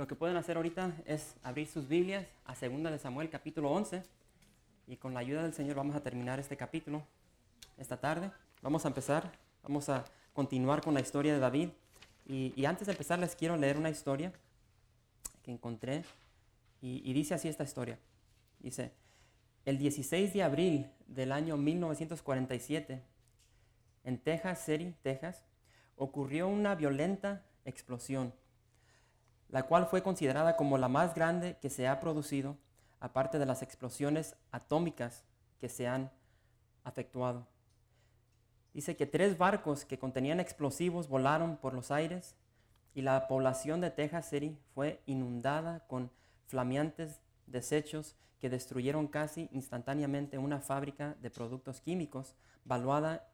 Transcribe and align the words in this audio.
Lo 0.00 0.06
que 0.06 0.14
pueden 0.14 0.38
hacer 0.38 0.56
ahorita 0.56 0.94
es 1.04 1.36
abrir 1.42 1.66
sus 1.66 1.86
Biblias 1.86 2.26
a 2.46 2.54
2 2.54 2.84
de 2.84 2.98
Samuel 2.98 3.28
capítulo 3.28 3.70
11 3.70 4.02
y 4.86 4.96
con 4.96 5.12
la 5.12 5.20
ayuda 5.20 5.42
del 5.42 5.52
Señor 5.52 5.76
vamos 5.76 5.94
a 5.94 6.02
terminar 6.02 6.40
este 6.40 6.56
capítulo 6.56 7.02
esta 7.76 7.98
tarde. 7.98 8.30
Vamos 8.62 8.86
a 8.86 8.88
empezar, 8.88 9.30
vamos 9.62 9.90
a 9.90 10.06
continuar 10.32 10.80
con 10.80 10.94
la 10.94 11.00
historia 11.00 11.34
de 11.34 11.38
David 11.38 11.68
y, 12.26 12.54
y 12.56 12.64
antes 12.64 12.86
de 12.86 12.92
empezar 12.92 13.18
les 13.18 13.36
quiero 13.36 13.58
leer 13.58 13.76
una 13.76 13.90
historia 13.90 14.32
que 15.42 15.52
encontré 15.52 16.02
y, 16.80 17.02
y 17.04 17.12
dice 17.12 17.34
así 17.34 17.48
esta 17.48 17.64
historia. 17.64 17.98
Dice, 18.58 18.92
el 19.66 19.76
16 19.76 20.32
de 20.32 20.42
abril 20.42 20.90
del 21.08 21.30
año 21.30 21.58
1947 21.58 23.02
en 24.04 24.18
Texas 24.18 24.64
City, 24.64 24.94
Texas, 25.02 25.44
ocurrió 25.96 26.48
una 26.48 26.74
violenta 26.74 27.44
explosión, 27.66 28.32
la 29.50 29.64
cual 29.64 29.86
fue 29.86 30.02
considerada 30.02 30.56
como 30.56 30.78
la 30.78 30.88
más 30.88 31.14
grande 31.14 31.58
que 31.60 31.70
se 31.70 31.88
ha 31.88 32.00
producido, 32.00 32.56
aparte 33.00 33.38
de 33.38 33.46
las 33.46 33.62
explosiones 33.62 34.36
atómicas 34.50 35.24
que 35.58 35.68
se 35.68 35.88
han 35.88 36.10
efectuado. 36.86 37.46
Dice 38.72 38.96
que 38.96 39.06
tres 39.06 39.36
barcos 39.36 39.84
que 39.84 39.98
contenían 39.98 40.38
explosivos 40.38 41.08
volaron 41.08 41.56
por 41.56 41.74
los 41.74 41.90
aires 41.90 42.36
y 42.94 43.02
la 43.02 43.26
población 43.26 43.80
de 43.80 43.90
Texas 43.90 44.28
City 44.28 44.56
fue 44.74 45.02
inundada 45.06 45.86
con 45.86 46.10
flameantes 46.46 47.20
desechos 47.46 48.16
que 48.38 48.48
destruyeron 48.48 49.06
casi 49.06 49.48
instantáneamente 49.52 50.38
una 50.38 50.60
fábrica 50.60 51.16
de 51.20 51.30
productos 51.30 51.80
químicos 51.80 52.34
valuada 52.64 53.28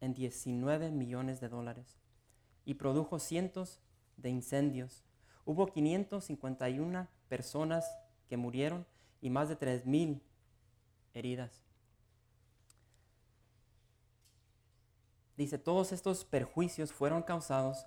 en 0.00 0.14
19 0.14 0.90
millones 0.90 1.40
de 1.40 1.48
dólares 1.48 1.96
y 2.64 2.74
produjo 2.74 3.18
cientos 3.18 3.80
de 4.16 4.30
incendios. 4.30 5.03
Hubo 5.44 5.66
551 5.66 7.08
personas 7.28 7.84
que 8.28 8.36
murieron 8.36 8.86
y 9.20 9.30
más 9.30 9.48
de 9.48 9.58
3.000 9.58 10.20
heridas. 11.12 11.62
Dice, 15.36 15.58
todos 15.58 15.92
estos 15.92 16.24
perjuicios 16.24 16.92
fueron 16.92 17.22
causados 17.22 17.86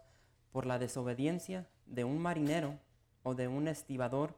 por 0.52 0.66
la 0.66 0.80
desobediencia 0.80 1.68
de 1.86 2.04
un 2.04 2.20
marinero 2.20 2.80
o 3.24 3.36
de 3.36 3.48
un 3.48 3.68
estibador 3.68 4.38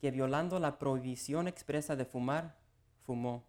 que 0.00 0.10
violando 0.10 0.58
la 0.58 0.78
prohibición 0.78 1.48
expresa 1.48 1.96
de 1.96 2.04
fumar, 2.04 2.56
fumó 3.04 3.44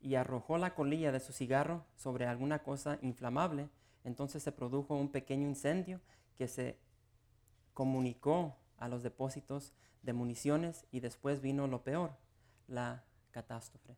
y 0.00 0.14
arrojó 0.14 0.58
la 0.58 0.74
colilla 0.74 1.12
de 1.12 1.20
su 1.20 1.32
cigarro 1.32 1.84
sobre 1.96 2.26
alguna 2.26 2.62
cosa 2.62 2.98
inflamable, 3.02 3.68
entonces 4.04 4.42
se 4.42 4.52
produjo 4.52 4.94
un 4.94 5.10
pequeño 5.10 5.46
incendio 5.46 6.00
que 6.36 6.48
se 6.48 6.78
comunicó 7.74 8.56
a 8.78 8.88
los 8.88 9.02
depósitos 9.02 9.72
de 10.02 10.12
municiones 10.12 10.86
y 10.90 11.00
después 11.00 11.40
vino 11.40 11.66
lo 11.66 11.82
peor, 11.82 12.12
la 12.68 13.04
catástrofe. 13.30 13.96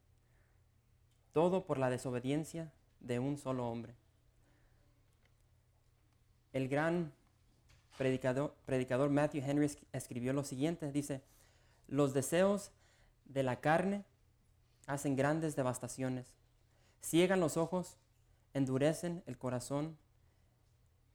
Todo 1.33 1.65
por 1.65 1.79
la 1.79 1.91
desobediencia 1.91 2.73
de 3.01 3.19
un 3.19 3.39
solo 3.39 3.69
hombre. 3.69 3.95
El 6.53 6.69
gran 6.69 7.13
predicador, 7.97 8.55
predicador 8.67 9.11
Matthew 9.11 9.43
Henry 9.45 9.71
escribió 9.93 10.33
lo 10.33 10.45
siguiente, 10.45 10.91
dice, 10.93 11.23
los 11.89 12.13
deseos 12.13 12.73
de 13.25 13.43
la 13.43 13.61
carne 13.61 14.05
hacen 14.87 15.17
grandes 15.17 15.57
devastaciones, 15.57 16.35
ciegan 17.01 17.41
los 17.41 17.57
ojos, 17.57 17.97
endurecen 18.55 19.23
el 19.27 19.39
corazón, 19.39 19.97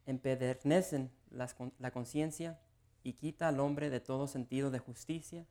empedernecen 0.08 1.12
la 1.30 1.92
conciencia 1.92 2.60
y 3.04 3.14
quita 3.14 3.48
al 3.48 3.60
hombre 3.60 3.90
de 3.90 4.00
todo 4.00 4.28
sentido 4.28 4.72
de 4.72 4.80
justicia 4.80 5.46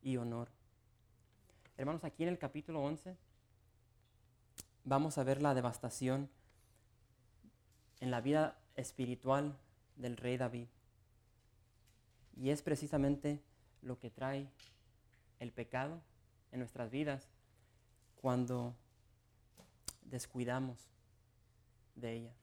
y 0.00 0.16
honor. 0.16 0.48
Hermanos, 1.76 2.04
aquí 2.04 2.22
en 2.22 2.30
el 2.30 2.38
capítulo 2.38 2.82
11 2.82 3.16
vamos 4.84 5.18
a 5.18 5.24
ver 5.24 5.42
la 5.42 5.54
devastación 5.54 6.30
en 8.00 8.10
la 8.10 8.20
vida 8.20 8.58
espiritual 8.76 9.58
del 9.96 10.16
rey 10.16 10.36
David. 10.36 10.68
Y 12.36 12.50
es 12.50 12.62
precisamente 12.62 13.42
lo 13.82 13.98
que 13.98 14.10
trae 14.10 14.48
el 15.38 15.52
pecado 15.52 16.00
en 16.52 16.60
nuestras 16.60 16.90
vidas 16.90 17.28
cuando 18.20 18.74
descuidamos 20.02 20.88
de 21.94 22.14
ella. 22.14 22.39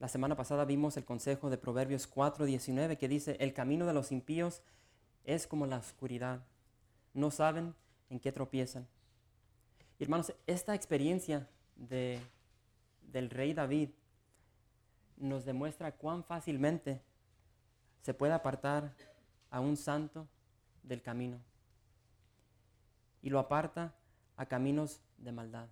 La 0.00 0.08
semana 0.08 0.36
pasada 0.36 0.64
vimos 0.64 0.96
el 0.96 1.04
consejo 1.04 1.50
de 1.50 1.58
Proverbios 1.58 2.08
4:19 2.08 2.96
que 2.96 3.08
dice, 3.08 3.36
el 3.40 3.52
camino 3.52 3.84
de 3.86 3.94
los 3.94 4.12
impíos 4.12 4.62
es 5.24 5.46
como 5.46 5.66
la 5.66 5.78
oscuridad, 5.78 6.44
no 7.14 7.30
saben 7.30 7.74
en 8.08 8.20
qué 8.20 8.30
tropiezan. 8.30 8.86
hermanos, 9.98 10.32
esta 10.46 10.74
experiencia 10.74 11.48
de, 11.74 12.20
del 13.12 13.28
rey 13.30 13.52
David 13.54 13.90
nos 15.16 15.44
demuestra 15.44 15.92
cuán 15.92 16.22
fácilmente 16.22 17.02
se 18.02 18.14
puede 18.14 18.32
apartar 18.32 18.94
a 19.50 19.58
un 19.58 19.76
santo 19.76 20.28
del 20.84 21.02
camino. 21.02 21.40
Y 23.20 23.30
lo 23.30 23.40
aparta 23.40 23.92
a 24.36 24.46
caminos 24.46 25.00
de 25.18 25.32
maldad. 25.32 25.68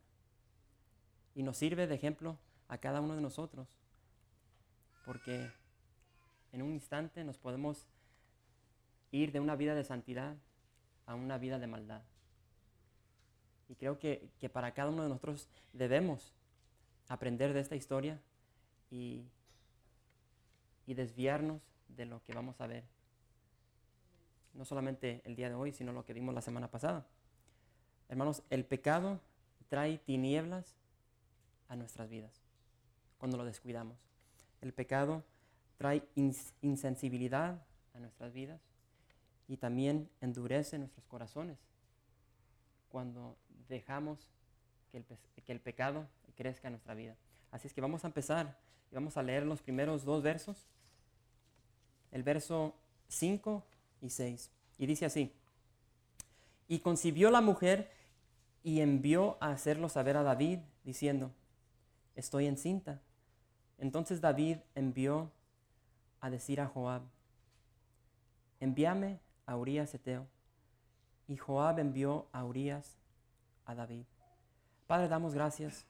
Y 1.37 1.44
nos 1.44 1.56
sirve 1.56 1.87
de 1.87 1.94
ejemplo 1.94 2.37
a 2.69 2.78
cada 2.78 3.00
uno 3.00 3.14
de 3.14 3.20
nosotros, 3.20 3.69
porque 5.06 5.53
en 6.53 6.62
un 6.62 6.72
instante 6.72 7.25
nos 7.25 7.39
podemos 7.39 7.87
ir 9.12 9.31
de 9.33 9.41
una 9.41 9.55
vida 9.55 9.75
de 9.75 9.84
santidad 9.84 10.37
a 11.06 11.15
una 11.15 11.39
vida 11.39 11.61
de 11.61 11.69
maldad. 11.69 12.03
Y 13.69 13.77
creo 13.77 13.99
que, 13.99 14.28
que 14.41 14.49
para 14.49 14.75
cada 14.75 14.91
uno 14.91 15.05
de 15.05 15.09
nosotros 15.09 15.49
debemos 15.72 16.34
aprender 17.09 17.53
de 17.53 17.61
esta 17.61 17.77
historia 17.77 18.21
y, 18.91 19.25
y 20.87 20.94
desviarnos 20.94 21.62
de 21.88 22.05
lo 22.05 22.23
que 22.25 22.34
vamos 22.34 22.61
a 22.61 22.67
ver. 22.67 22.84
No 24.55 24.65
solamente 24.65 25.23
el 25.25 25.37
día 25.37 25.49
de 25.49 25.55
hoy, 25.55 25.73
sino 25.73 25.93
lo 25.93 26.05
que 26.05 26.15
vimos 26.15 26.34
la 26.34 26.43
semana 26.43 26.69
pasada. 26.69 27.06
Hermanos, 28.09 28.43
el 28.50 28.65
pecado 28.65 29.21
trae 29.69 29.99
tinieblas 29.99 30.75
a 31.69 31.77
nuestras 31.77 32.11
vidas 32.11 32.43
cuando 33.19 33.37
lo 33.37 33.44
descuidamos. 33.44 34.16
El 34.61 34.72
pecado 34.72 35.25
trae 35.78 36.03
insensibilidad 36.62 37.62
a 37.94 38.00
nuestras 38.00 38.33
vidas 38.33 38.61
y 39.49 39.56
también 39.56 40.09
endurece 40.21 40.78
nuestros 40.78 41.06
corazones 41.06 41.59
cuando 42.91 43.37
dejamos 43.69 44.31
que 44.91 45.53
el, 45.53 45.61
pecado 45.61 46.06
crezca 46.34 46.69
en 46.69 46.72
nuestra 46.72 46.94
vida. 46.94 47.15
Así 47.50 47.67
es 47.67 47.75
que 47.75 47.81
vamos 47.81 48.05
a 48.05 48.09
empezar 48.09 48.56
y 48.91 48.94
vamos 48.94 49.17
a 49.17 49.22
leer 49.22 49.44
los 49.44 49.61
primeros 49.61 50.05
dos 50.05 50.22
versos, 50.22 50.67
el 52.12 52.23
verso 52.23 52.75
5 53.09 53.62
y 54.00 54.11
6. 54.11 54.50
Y 54.78 54.87
dice 54.87 55.06
así, 55.06 55.33
y 56.69 56.78
concibió 56.81 57.31
la 57.31 57.41
mujer 57.41 57.91
y 58.62 58.81
envió 58.81 59.37
a 59.41 59.50
hacerlo 59.50 59.88
saber 59.88 60.17
a 60.17 60.23
David, 60.23 60.59
diciendo, 60.84 61.31
estoy 62.15 62.47
encinta. 62.47 63.00
Entonces 63.78 64.20
David 64.20 64.59
envió 64.75 65.31
a 66.20 66.31
decir 66.31 66.60
a 66.60 66.66
Joab, 66.66 67.03
envíame 68.60 69.20
a 69.44 69.56
Urias 69.56 69.94
Eteo. 69.94 70.26
Y 71.28 71.37
Joab 71.37 71.78
envió 71.78 72.26
a 72.32 72.44
Urias 72.44 72.97
a 73.64 73.75
David. 73.75 74.04
Padre, 74.87 75.09
damos 75.09 75.34
gracias 75.34 75.84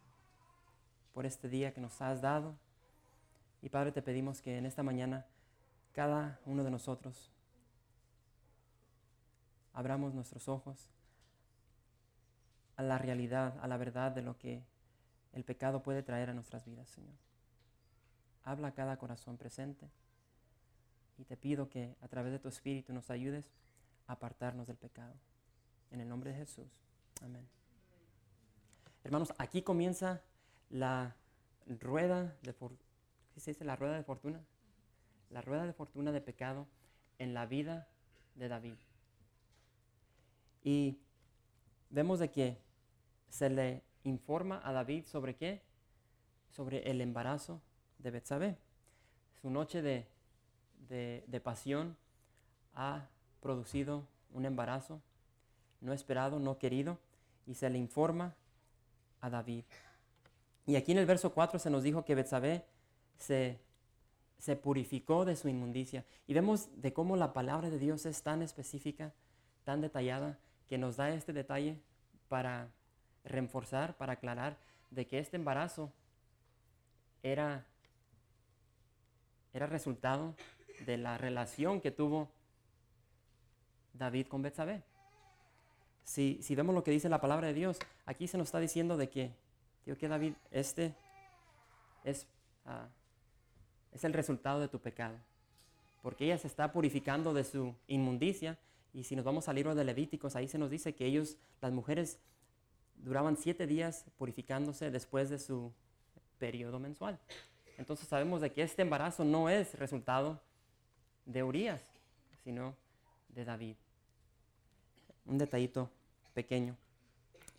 por 1.12 1.26
este 1.26 1.48
día 1.48 1.72
que 1.72 1.80
nos 1.80 2.00
has 2.00 2.20
dado. 2.20 2.54
Y 3.62 3.68
Padre, 3.68 3.92
te 3.92 4.02
pedimos 4.02 4.40
que 4.40 4.56
en 4.58 4.66
esta 4.66 4.82
mañana 4.82 5.26
cada 5.92 6.40
uno 6.46 6.64
de 6.64 6.70
nosotros 6.70 7.30
abramos 9.72 10.14
nuestros 10.14 10.48
ojos 10.48 10.90
a 12.76 12.82
la 12.82 12.98
realidad, 12.98 13.58
a 13.60 13.66
la 13.66 13.76
verdad 13.76 14.12
de 14.12 14.22
lo 14.22 14.38
que 14.38 14.62
el 15.32 15.44
pecado 15.44 15.82
puede 15.82 16.02
traer 16.02 16.30
a 16.30 16.34
nuestras 16.34 16.64
vidas, 16.64 16.88
Señor. 16.88 17.25
Habla 18.46 18.68
a 18.68 18.74
cada 18.74 18.96
corazón 18.96 19.36
presente 19.36 19.90
y 21.18 21.24
te 21.24 21.36
pido 21.36 21.68
que 21.68 21.96
a 22.00 22.06
través 22.06 22.30
de 22.30 22.38
tu 22.38 22.46
Espíritu 22.48 22.92
nos 22.92 23.10
ayudes 23.10 23.50
a 24.06 24.12
apartarnos 24.12 24.68
del 24.68 24.76
pecado. 24.76 25.14
En 25.90 26.00
el 26.00 26.08
nombre 26.08 26.30
de 26.30 26.36
Jesús. 26.36 26.68
Amén. 27.22 27.44
Hermanos, 29.02 29.34
aquí 29.38 29.62
comienza 29.62 30.22
la 30.70 31.16
rueda 31.66 32.36
de 32.42 32.52
fortuna. 32.52 32.88
¿Sí 33.34 33.40
se 33.40 33.50
dice 33.50 33.64
la 33.64 33.74
rueda 33.74 33.96
de 33.96 34.04
fortuna? 34.04 34.40
La 35.30 35.42
rueda 35.42 35.66
de 35.66 35.72
fortuna 35.72 36.12
de 36.12 36.20
pecado 36.20 36.68
en 37.18 37.34
la 37.34 37.46
vida 37.46 37.88
de 38.36 38.46
David. 38.46 38.76
Y 40.62 41.00
vemos 41.90 42.20
de 42.20 42.30
que 42.30 42.62
se 43.28 43.50
le 43.50 43.82
informa 44.04 44.60
a 44.64 44.70
David 44.70 45.04
sobre 45.04 45.34
qué? 45.34 45.62
Sobre 46.48 46.88
el 46.88 47.00
embarazo 47.00 47.60
de 47.98 48.10
Betsabé. 48.10 48.56
Su 49.40 49.50
noche 49.50 49.82
de, 49.82 51.40
pasión 51.42 51.96
ha 52.74 53.08
producido 53.40 54.06
un 54.32 54.44
embarazo 54.44 55.00
no 55.80 55.92
esperado, 55.92 56.38
no 56.38 56.58
querido, 56.58 56.98
y 57.46 57.54
se 57.54 57.70
le 57.70 57.78
informa 57.78 58.34
a 59.20 59.30
David. 59.30 59.64
Y 60.66 60.76
aquí 60.76 60.92
en 60.92 60.98
el 60.98 61.06
verso 61.06 61.32
4 61.32 61.58
se 61.58 61.70
nos 61.70 61.82
dijo 61.82 62.04
que 62.04 62.14
Betsabé 62.14 62.64
se, 63.18 63.60
se 64.38 64.56
purificó 64.56 65.24
de 65.24 65.36
su 65.36 65.48
inmundicia. 65.48 66.04
Y 66.26 66.34
vemos 66.34 66.68
de 66.80 66.92
cómo 66.92 67.16
la 67.16 67.32
palabra 67.32 67.70
de 67.70 67.78
Dios 67.78 68.04
es 68.06 68.22
tan 68.22 68.42
específica, 68.42 69.12
tan 69.64 69.80
detallada, 69.80 70.38
que 70.66 70.78
nos 70.78 70.96
da 70.96 71.10
este 71.10 71.32
detalle 71.32 71.80
para 72.28 72.68
reforzar, 73.24 73.96
para 73.96 74.14
aclarar 74.14 74.56
de 74.90 75.06
que 75.06 75.18
este 75.18 75.36
embarazo 75.36 75.92
era, 77.22 77.66
era 79.56 79.66
resultado 79.66 80.34
de 80.84 80.98
la 80.98 81.16
relación 81.16 81.80
que 81.80 81.90
tuvo 81.90 82.30
David 83.94 84.26
con 84.26 84.42
Betsabé. 84.42 84.82
Si, 86.04 86.38
si, 86.42 86.54
vemos 86.54 86.74
lo 86.74 86.84
que 86.84 86.90
dice 86.90 87.08
la 87.08 87.20
palabra 87.20 87.48
de 87.48 87.54
Dios, 87.54 87.78
aquí 88.04 88.28
se 88.28 88.38
nos 88.38 88.48
está 88.48 88.60
diciendo 88.60 88.96
de 88.96 89.08
que, 89.08 89.32
que 89.98 90.08
David, 90.08 90.34
este 90.50 90.94
es, 92.04 92.26
ah, 92.66 92.88
es 93.92 94.04
el 94.04 94.12
resultado 94.12 94.60
de 94.60 94.68
tu 94.68 94.78
pecado. 94.78 95.16
Porque 96.02 96.26
ella 96.26 96.38
se 96.38 96.46
está 96.46 96.70
purificando 96.72 97.34
de 97.34 97.42
su 97.42 97.74
inmundicia. 97.88 98.58
Y 98.92 99.04
si 99.04 99.16
nos 99.16 99.24
vamos 99.24 99.48
al 99.48 99.56
libro 99.56 99.74
de 99.74 99.84
Levíticos, 99.84 100.36
ahí 100.36 100.46
se 100.46 100.58
nos 100.58 100.70
dice 100.70 100.94
que 100.94 101.06
ellos, 101.06 101.36
las 101.60 101.72
mujeres, 101.72 102.20
duraban 102.96 103.36
siete 103.36 103.66
días 103.66 104.04
purificándose 104.16 104.90
después 104.90 105.28
de 105.30 105.38
su 105.38 105.72
periodo 106.38 106.78
mensual. 106.78 107.18
Entonces 107.76 108.08
sabemos 108.08 108.40
de 108.40 108.52
que 108.52 108.62
este 108.62 108.82
embarazo 108.82 109.24
no 109.24 109.48
es 109.48 109.78
resultado 109.78 110.40
de 111.24 111.42
Urias, 111.42 111.82
sino 112.42 112.74
de 113.28 113.44
David. 113.44 113.76
Un 115.26 115.38
detallito 115.38 115.90
pequeño. 116.32 116.76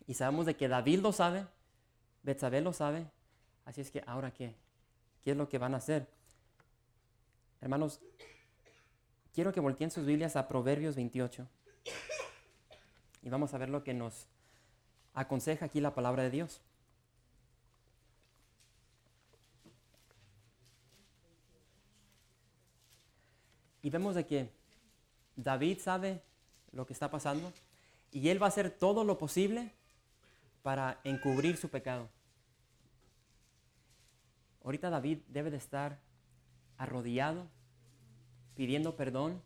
Y 0.06 0.14
sabemos 0.14 0.46
de 0.46 0.56
que 0.56 0.68
David 0.68 1.00
lo 1.00 1.12
sabe, 1.12 1.46
Betsabé 2.22 2.60
lo 2.60 2.72
sabe, 2.72 3.06
así 3.64 3.80
es 3.80 3.90
que 3.90 4.02
ahora 4.06 4.32
qué? 4.32 4.54
¿Qué 5.22 5.32
es 5.32 5.36
lo 5.36 5.48
que 5.48 5.58
van 5.58 5.74
a 5.74 5.78
hacer? 5.78 6.08
Hermanos, 7.60 8.00
quiero 9.34 9.52
que 9.52 9.60
volteen 9.60 9.90
sus 9.90 10.06
Biblias 10.06 10.36
a 10.36 10.48
Proverbios 10.48 10.96
28. 10.96 11.46
Y 13.22 13.28
vamos 13.28 13.52
a 13.52 13.58
ver 13.58 13.68
lo 13.68 13.84
que 13.84 13.94
nos 13.94 14.26
aconseja 15.12 15.66
aquí 15.66 15.80
la 15.80 15.94
palabra 15.94 16.22
de 16.22 16.30
Dios. 16.30 16.62
Y 23.82 23.90
vemos 23.90 24.14
de 24.14 24.26
que 24.26 24.50
David 25.36 25.78
sabe 25.80 26.22
lo 26.72 26.86
que 26.86 26.92
está 26.92 27.10
pasando 27.10 27.52
y 28.10 28.28
él 28.28 28.42
va 28.42 28.46
a 28.46 28.48
hacer 28.48 28.70
todo 28.70 29.04
lo 29.04 29.18
posible 29.18 29.70
para 30.62 31.00
encubrir 31.04 31.56
su 31.56 31.68
pecado. 31.68 32.08
Ahorita 34.64 34.90
David 34.90 35.18
debe 35.28 35.50
de 35.50 35.56
estar 35.56 35.98
arrodillado, 36.76 37.46
pidiendo 38.54 38.96
perdón, 38.96 39.40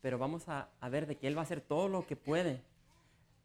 pero 0.00 0.18
vamos 0.18 0.48
a, 0.48 0.68
ver 0.90 1.06
de 1.06 1.16
que 1.16 1.26
él 1.26 1.36
va 1.36 1.40
a 1.40 1.44
hacer 1.44 1.60
todo 1.60 1.88
lo 1.88 2.06
que 2.06 2.16
puede, 2.16 2.62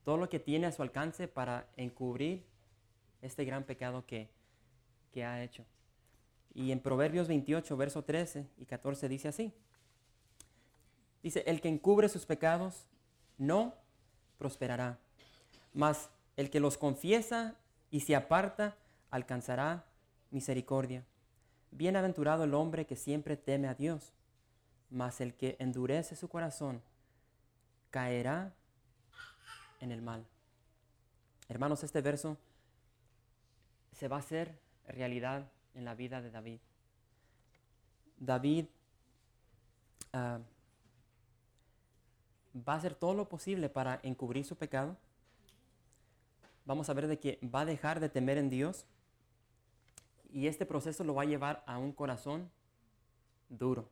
todo 0.05 0.17
lo 0.17 0.29
que 0.29 0.39
tiene 0.39 0.67
a 0.67 0.71
su 0.71 0.81
alcance 0.81 1.27
para 1.27 1.67
encubrir 1.75 2.43
este 3.21 3.45
gran 3.45 3.63
pecado 3.63 4.05
que, 4.05 4.29
que 5.11 5.25
ha 5.25 5.43
hecho. 5.43 5.65
Y 6.53 6.71
en 6.71 6.79
Proverbios 6.79 7.27
28, 7.27 7.77
verso 7.77 8.03
13 8.03 8.47
y 8.57 8.65
14 8.65 9.07
dice 9.09 9.27
así. 9.27 9.53
Dice, 11.23 11.43
el 11.45 11.61
que 11.61 11.69
encubre 11.69 12.09
sus 12.09 12.25
pecados 12.25 12.87
no 13.37 13.75
prosperará, 14.37 14.99
mas 15.73 16.09
el 16.35 16.49
que 16.49 16.59
los 16.59 16.77
confiesa 16.77 17.55
y 17.89 18.01
se 18.01 18.15
aparta 18.15 18.75
alcanzará 19.11 19.85
misericordia. 20.31 21.05
Bienaventurado 21.71 22.43
el 22.43 22.53
hombre 22.53 22.85
que 22.85 22.95
siempre 22.95 23.37
teme 23.37 23.67
a 23.67 23.75
Dios, 23.75 24.13
mas 24.89 25.21
el 25.21 25.35
que 25.35 25.55
endurece 25.59 26.15
su 26.15 26.27
corazón 26.27 26.81
caerá 27.91 28.53
en 29.79 29.91
el 29.91 30.01
mal. 30.01 30.25
Hermanos, 31.47 31.83
este 31.83 32.01
verso 32.01 32.37
se 33.91 34.07
va 34.07 34.17
a 34.17 34.19
hacer 34.19 34.57
realidad 34.87 35.49
en 35.73 35.85
la 35.85 35.95
vida 35.95 36.21
de 36.21 36.31
David. 36.31 36.59
David 38.17 38.65
uh, 40.13 40.39
va 42.57 42.73
a 42.73 42.77
hacer 42.77 42.95
todo 42.95 43.13
lo 43.13 43.29
posible 43.29 43.69
para 43.69 43.99
encubrir 44.03 44.45
su 44.45 44.55
pecado. 44.55 44.97
Vamos 46.65 46.89
a 46.89 46.93
ver 46.93 47.07
de 47.07 47.19
que 47.19 47.39
va 47.43 47.61
a 47.61 47.65
dejar 47.65 47.99
de 47.99 48.09
temer 48.09 48.37
en 48.37 48.49
Dios 48.49 48.85
y 50.31 50.47
este 50.47 50.65
proceso 50.65 51.03
lo 51.03 51.15
va 51.15 51.23
a 51.23 51.25
llevar 51.25 51.63
a 51.65 51.77
un 51.77 51.91
corazón 51.91 52.49
duro. 53.49 53.89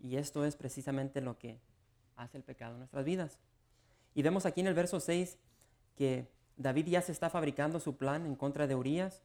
Y 0.00 0.16
esto 0.16 0.44
es 0.44 0.56
precisamente 0.56 1.20
lo 1.20 1.38
que 1.38 1.58
hace 2.16 2.38
el 2.38 2.44
pecado 2.44 2.72
en 2.72 2.78
nuestras 2.78 3.04
vidas. 3.04 3.38
Y 4.14 4.22
vemos 4.22 4.46
aquí 4.46 4.60
en 4.60 4.68
el 4.68 4.74
verso 4.74 5.00
6 5.00 5.38
que 5.96 6.28
David 6.56 6.86
ya 6.86 7.02
se 7.02 7.12
está 7.12 7.30
fabricando 7.30 7.80
su 7.80 7.96
plan 7.96 8.26
en 8.26 8.36
contra 8.36 8.66
de 8.66 8.74
Urias. 8.74 9.22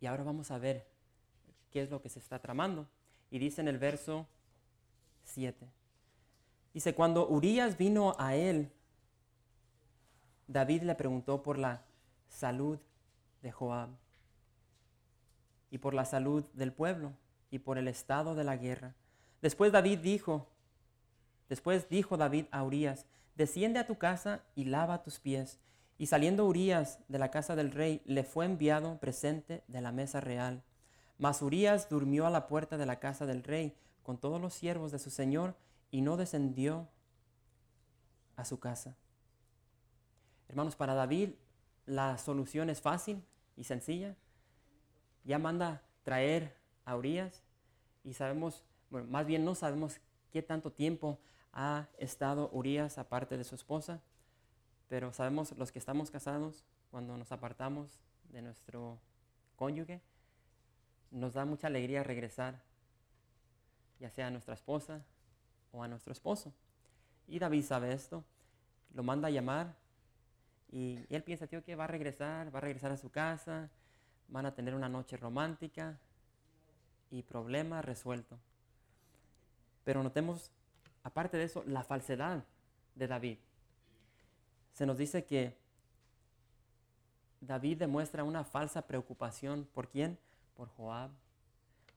Y 0.00 0.06
ahora 0.06 0.24
vamos 0.24 0.50
a 0.50 0.58
ver 0.58 0.86
qué 1.70 1.82
es 1.82 1.90
lo 1.90 2.00
que 2.00 2.08
se 2.08 2.18
está 2.18 2.38
tramando. 2.38 2.86
Y 3.30 3.38
dice 3.38 3.60
en 3.60 3.68
el 3.68 3.78
verso 3.78 4.26
7. 5.24 5.68
Dice, 6.72 6.94
cuando 6.94 7.28
Urias 7.28 7.78
vino 7.78 8.14
a 8.18 8.34
él, 8.34 8.70
David 10.46 10.82
le 10.82 10.94
preguntó 10.94 11.42
por 11.42 11.58
la 11.58 11.82
salud 12.28 12.78
de 13.42 13.50
Joab 13.50 13.88
y 15.70 15.78
por 15.78 15.94
la 15.94 16.04
salud 16.04 16.44
del 16.52 16.72
pueblo 16.72 17.12
y 17.50 17.58
por 17.58 17.78
el 17.78 17.88
estado 17.88 18.34
de 18.34 18.44
la 18.44 18.56
guerra. 18.56 18.94
Después 19.42 19.72
David 19.72 19.98
dijo, 20.00 20.46
después 21.48 21.88
dijo 21.88 22.16
David 22.16 22.46
a 22.50 22.62
Urias, 22.62 23.06
desciende 23.34 23.78
a 23.78 23.86
tu 23.86 23.96
casa 23.96 24.42
y 24.54 24.64
lava 24.64 25.02
tus 25.02 25.18
pies. 25.18 25.58
Y 25.98 26.06
saliendo 26.06 26.44
Urias 26.44 26.98
de 27.08 27.18
la 27.18 27.30
casa 27.30 27.56
del 27.56 27.70
rey, 27.70 28.02
le 28.04 28.24
fue 28.24 28.44
enviado 28.44 28.98
presente 28.98 29.64
de 29.66 29.80
la 29.80 29.92
mesa 29.92 30.20
real. 30.20 30.62
Mas 31.18 31.40
Urias 31.40 31.88
durmió 31.88 32.26
a 32.26 32.30
la 32.30 32.46
puerta 32.46 32.76
de 32.76 32.86
la 32.86 33.00
casa 33.00 33.24
del 33.24 33.42
rey 33.42 33.74
con 34.02 34.18
todos 34.18 34.40
los 34.40 34.52
siervos 34.52 34.92
de 34.92 34.98
su 34.98 35.10
señor 35.10 35.56
y 35.90 36.02
no 36.02 36.16
descendió 36.16 36.88
a 38.36 38.44
su 38.44 38.60
casa. 38.60 38.96
Hermanos, 40.48 40.76
para 40.76 40.94
David 40.94 41.30
la 41.86 42.18
solución 42.18 42.68
es 42.68 42.80
fácil 42.80 43.24
y 43.56 43.64
sencilla. 43.64 44.16
Ya 45.24 45.38
manda 45.38 45.82
traer 46.02 46.56
a 46.84 46.96
Urias 46.96 47.42
y 48.04 48.12
sabemos, 48.12 48.62
bueno, 48.90 49.08
más 49.08 49.26
bien 49.26 49.44
no 49.44 49.54
sabemos 49.54 50.00
qué 50.30 50.42
tanto 50.42 50.70
tiempo 50.70 51.18
ha 51.52 51.88
estado 51.98 52.50
Urias 52.52 52.98
aparte 52.98 53.38
de 53.38 53.44
su 53.44 53.54
esposa, 53.54 54.02
pero 54.88 55.12
sabemos 55.12 55.52
los 55.56 55.72
que 55.72 55.78
estamos 55.78 56.10
casados, 56.10 56.64
cuando 56.90 57.16
nos 57.16 57.32
apartamos 57.32 58.00
de 58.30 58.42
nuestro 58.42 58.98
cónyuge, 59.56 60.00
nos 61.10 61.34
da 61.34 61.44
mucha 61.44 61.66
alegría 61.66 62.02
regresar, 62.02 62.62
ya 63.98 64.10
sea 64.10 64.28
a 64.28 64.30
nuestra 64.30 64.54
esposa 64.54 65.04
o 65.72 65.82
a 65.82 65.88
nuestro 65.88 66.12
esposo. 66.12 66.52
Y 67.26 67.38
David 67.38 67.64
sabe 67.64 67.92
esto, 67.92 68.24
lo 68.94 69.02
manda 69.02 69.28
a 69.28 69.30
llamar 69.30 69.74
y, 70.70 70.98
él 71.10 71.22
piensa, 71.22 71.46
tío, 71.46 71.62
que 71.62 71.74
va 71.74 71.84
a 71.84 71.88
regresar, 71.88 72.54
va 72.54 72.58
a 72.58 72.62
regresar 72.62 72.92
a 72.92 72.96
su 72.96 73.10
casa, 73.10 73.70
van 74.28 74.46
a 74.46 74.54
tener 74.54 74.74
una 74.74 74.88
noche 74.88 75.16
romántica 75.16 75.98
y 77.10 77.22
problema 77.22 77.82
resuelto. 77.82 78.38
Pero 79.84 80.02
notemos, 80.02 80.50
aparte 81.04 81.36
de 81.36 81.44
eso, 81.44 81.62
la 81.66 81.84
falsedad 81.84 82.44
de 82.94 83.06
David. 83.06 83.38
Se 84.76 84.84
nos 84.84 84.98
dice 84.98 85.24
que 85.24 85.56
David 87.40 87.78
demuestra 87.78 88.24
una 88.24 88.44
falsa 88.44 88.82
preocupación. 88.82 89.66
¿Por 89.72 89.88
quién? 89.88 90.18
Por 90.54 90.68
Joab. 90.68 91.12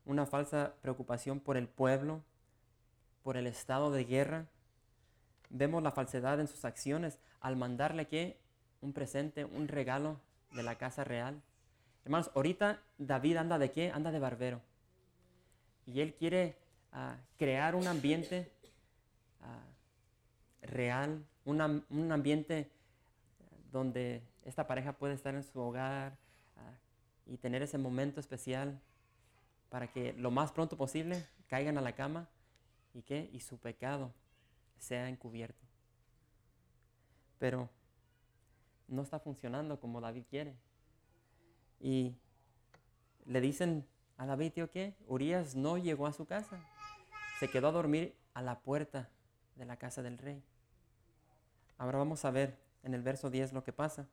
Una 0.05 0.25
falsa 0.25 0.75
preocupación 0.81 1.41
por 1.41 1.57
el 1.57 1.67
pueblo, 1.67 2.23
por 3.21 3.35
el 3.35 3.47
estado 3.47 3.91
de 3.91 4.05
guerra. 4.05 4.45
Vemos 5.49 5.83
la 5.83 5.91
falsedad 5.91 6.39
en 6.39 6.47
sus 6.47 6.63
acciones 6.63 7.19
al 7.41 7.57
mandarle 7.57 8.07
que 8.07 8.39
un 8.79 8.93
presente, 8.93 9.43
un 9.43 9.67
regalo 9.67 10.21
de 10.53 10.63
la 10.63 10.77
casa 10.77 11.03
real. 11.03 11.41
Hermanos, 12.05 12.31
ahorita 12.33 12.81
David 12.97 13.35
anda 13.35 13.59
de 13.59 13.73
qué? 13.73 13.91
Anda 13.91 14.09
de 14.09 14.19
barbero. 14.19 14.61
Y 15.85 15.99
él 15.99 16.13
quiere 16.13 16.55
ah, 16.93 17.17
crear 17.37 17.75
un 17.75 17.87
ambiente 17.87 18.49
ah, 19.41 19.65
real, 20.61 21.25
un 21.49 22.11
ambiente 22.11 22.71
donde 23.71 24.21
esta 24.43 24.67
pareja 24.67 24.93
puede 24.93 25.13
estar 25.13 25.35
en 25.35 25.43
su 25.43 25.59
hogar 25.59 26.17
ah, 26.57 26.73
y 27.25 27.37
tener 27.37 27.61
ese 27.61 27.77
momento 27.77 28.19
especial. 28.19 28.79
para 29.69 29.91
que 29.91 30.13
lo 30.13 30.31
más 30.31 30.51
pronto 30.51 30.75
posible 30.77 31.27
caigan 31.47 31.77
a 31.77 31.81
la 31.81 31.93
cama 31.93 32.27
y 32.95 33.03
que 33.03 33.29
y 33.31 33.39
su 33.39 33.59
pecado 33.59 34.11
sea 34.79 35.07
encubierto. 35.09 35.63
Pero 37.37 37.69
no 38.87 39.03
está 39.03 39.19
funcionando 39.19 39.79
como 39.79 40.01
David 40.01 40.23
quiere. 40.27 40.55
Y 41.79 42.15
le 43.25 43.41
dicen 43.41 43.85
a 44.17 44.25
David, 44.25 44.53
tío, 44.53 44.71
que 44.71 44.95
Urias 45.07 45.55
no 45.55 45.77
llegó 45.77 46.07
a 46.07 46.13
su 46.13 46.25
casa. 46.25 46.59
Se 47.39 47.47
quedó 47.47 47.67
a 47.67 47.71
dormir 47.71 48.15
a 48.33 48.41
la 48.41 48.59
puerta 48.59 49.09
de 49.55 49.65
la 49.65 49.77
casa 49.77 50.01
del 50.01 50.17
rey. 50.17 50.43
Ahora 51.79 51.97
vamos 51.97 52.25
a 52.25 52.29
ver 52.29 52.59
en 52.83 52.93
el 52.93 53.01
verso 53.01 53.29
10 53.29 53.53
lo 53.53 53.63
que 53.63 53.73
pasa. 53.73 54.05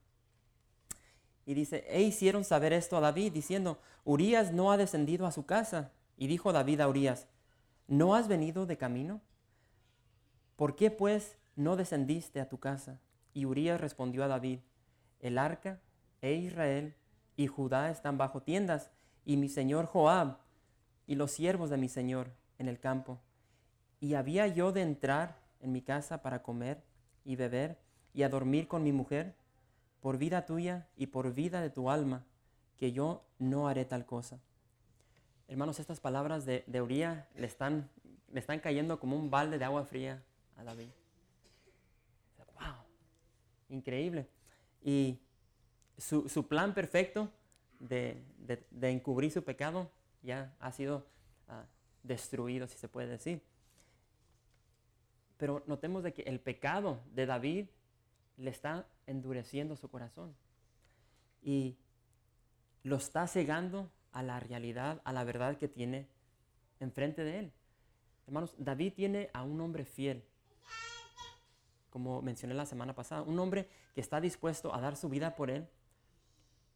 Y 1.44 1.54
dice, 1.54 1.84
e 1.88 2.00
hicieron 2.00 2.44
saber 2.44 2.72
esto 2.72 2.96
a 2.96 3.00
David, 3.00 3.32
diciendo, 3.32 3.78
Urias 4.04 4.52
no 4.52 4.70
ha 4.72 4.76
descendido 4.76 5.26
a 5.26 5.32
su 5.32 5.44
casa. 5.46 5.90
Y 6.16 6.28
dijo 6.28 6.52
David 6.52 6.80
a 6.80 6.88
Urias, 6.88 7.26
¿no 7.88 8.14
has 8.14 8.28
venido 8.28 8.66
de 8.66 8.78
camino? 8.78 9.20
¿Por 10.54 10.76
qué 10.76 10.90
pues 10.90 11.36
no 11.56 11.76
descendiste 11.76 12.40
a 12.40 12.48
tu 12.48 12.58
casa? 12.58 13.00
Y 13.34 13.44
Urias 13.44 13.80
respondió 13.80 14.24
a 14.24 14.28
David, 14.28 14.60
el 15.20 15.36
arca 15.36 15.80
e 16.22 16.34
Israel 16.34 16.94
y 17.36 17.48
Judá 17.48 17.90
están 17.90 18.16
bajo 18.16 18.42
tiendas, 18.42 18.90
y 19.24 19.36
mi 19.36 19.48
señor 19.48 19.86
Joab 19.86 20.38
y 21.06 21.16
los 21.16 21.32
siervos 21.32 21.68
de 21.68 21.76
mi 21.76 21.88
señor 21.88 22.30
en 22.58 22.68
el 22.68 22.78
campo. 22.78 23.20
Y 23.98 24.14
había 24.14 24.46
yo 24.46 24.70
de 24.70 24.82
entrar 24.82 25.36
en 25.60 25.72
mi 25.72 25.82
casa 25.82 26.22
para 26.22 26.42
comer 26.42 26.82
y 27.26 27.36
beber 27.36 27.76
y 28.14 28.22
a 28.22 28.30
dormir 28.30 28.68
con 28.68 28.82
mi 28.82 28.92
mujer, 28.92 29.34
por 30.00 30.16
vida 30.16 30.46
tuya 30.46 30.86
y 30.96 31.08
por 31.08 31.34
vida 31.34 31.60
de 31.60 31.68
tu 31.68 31.90
alma, 31.90 32.24
que 32.78 32.92
yo 32.92 33.24
no 33.38 33.68
haré 33.68 33.84
tal 33.84 34.06
cosa. 34.06 34.38
Hermanos, 35.48 35.80
estas 35.80 36.00
palabras 36.00 36.46
de, 36.46 36.64
de 36.66 37.26
le 37.34 37.46
están, 37.46 37.90
le 38.32 38.40
están 38.40 38.60
cayendo 38.60 38.98
como 38.98 39.16
un 39.16 39.30
balde 39.30 39.58
de 39.58 39.64
agua 39.64 39.84
fría 39.84 40.22
a 40.56 40.64
David. 40.64 40.88
¡Wow! 42.54 42.74
Increíble. 43.68 44.26
Y 44.82 45.18
su, 45.98 46.28
su 46.28 46.46
plan 46.46 46.74
perfecto 46.74 47.28
de, 47.80 48.22
de, 48.70 48.90
encubrir 48.90 49.30
su 49.30 49.44
pecado 49.44 49.90
ya 50.22 50.54
ha 50.60 50.72
sido 50.72 51.06
uh, 51.48 51.64
destruido, 52.02 52.66
si 52.66 52.78
se 52.78 52.88
puede 52.88 53.08
decir. 53.08 53.42
Pero 55.36 55.62
notemos 55.66 56.02
de 56.02 56.14
que 56.14 56.22
el 56.22 56.40
pecado 56.40 57.00
de 57.12 57.26
David 57.26 57.66
le 58.36 58.50
está 58.50 58.86
endureciendo 59.06 59.76
su 59.76 59.88
corazón 59.88 60.34
y 61.42 61.76
lo 62.82 62.96
está 62.96 63.26
cegando 63.26 63.90
a 64.12 64.22
la 64.22 64.40
realidad, 64.40 65.00
a 65.04 65.12
la 65.12 65.24
verdad 65.24 65.56
que 65.58 65.68
tiene 65.68 66.08
enfrente 66.80 67.24
de 67.24 67.38
él. 67.38 67.52
Hermanos, 68.26 68.54
David 68.58 68.94
tiene 68.94 69.30
a 69.32 69.42
un 69.42 69.60
hombre 69.60 69.84
fiel, 69.84 70.24
como 71.90 72.22
mencioné 72.22 72.54
la 72.54 72.66
semana 72.66 72.94
pasada, 72.94 73.22
un 73.22 73.38
hombre 73.38 73.68
que 73.94 74.00
está 74.00 74.20
dispuesto 74.20 74.74
a 74.74 74.80
dar 74.80 74.96
su 74.96 75.08
vida 75.08 75.36
por 75.36 75.50
él, 75.50 75.68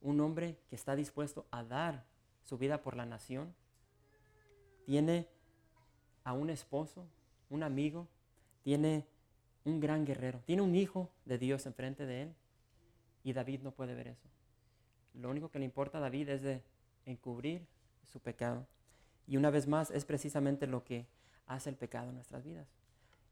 un 0.00 0.20
hombre 0.20 0.58
que 0.68 0.76
está 0.76 0.96
dispuesto 0.96 1.46
a 1.50 1.64
dar 1.64 2.04
su 2.44 2.56
vida 2.56 2.82
por 2.82 2.96
la 2.96 3.06
nación. 3.06 3.54
Tiene 4.86 5.28
a 6.24 6.32
un 6.32 6.50
esposo, 6.50 7.06
un 7.48 7.62
amigo, 7.62 8.08
tiene 8.62 9.06
un 9.64 9.80
gran 9.80 10.04
guerrero, 10.04 10.40
tiene 10.46 10.62
un 10.62 10.74
hijo 10.74 11.10
de 11.24 11.38
Dios 11.38 11.66
enfrente 11.66 12.06
de 12.06 12.22
él 12.22 12.34
y 13.22 13.32
David 13.32 13.60
no 13.62 13.72
puede 13.72 13.94
ver 13.94 14.08
eso. 14.08 14.28
Lo 15.14 15.30
único 15.30 15.50
que 15.50 15.58
le 15.58 15.64
importa 15.64 15.98
a 15.98 16.00
David 16.00 16.28
es 16.28 16.42
de 16.42 16.62
encubrir 17.04 17.66
su 18.06 18.20
pecado. 18.20 18.66
Y 19.26 19.36
una 19.36 19.50
vez 19.50 19.66
más 19.66 19.90
es 19.90 20.04
precisamente 20.04 20.66
lo 20.66 20.84
que 20.84 21.06
hace 21.46 21.70
el 21.70 21.76
pecado 21.76 22.08
en 22.08 22.14
nuestras 22.14 22.44
vidas. 22.44 22.68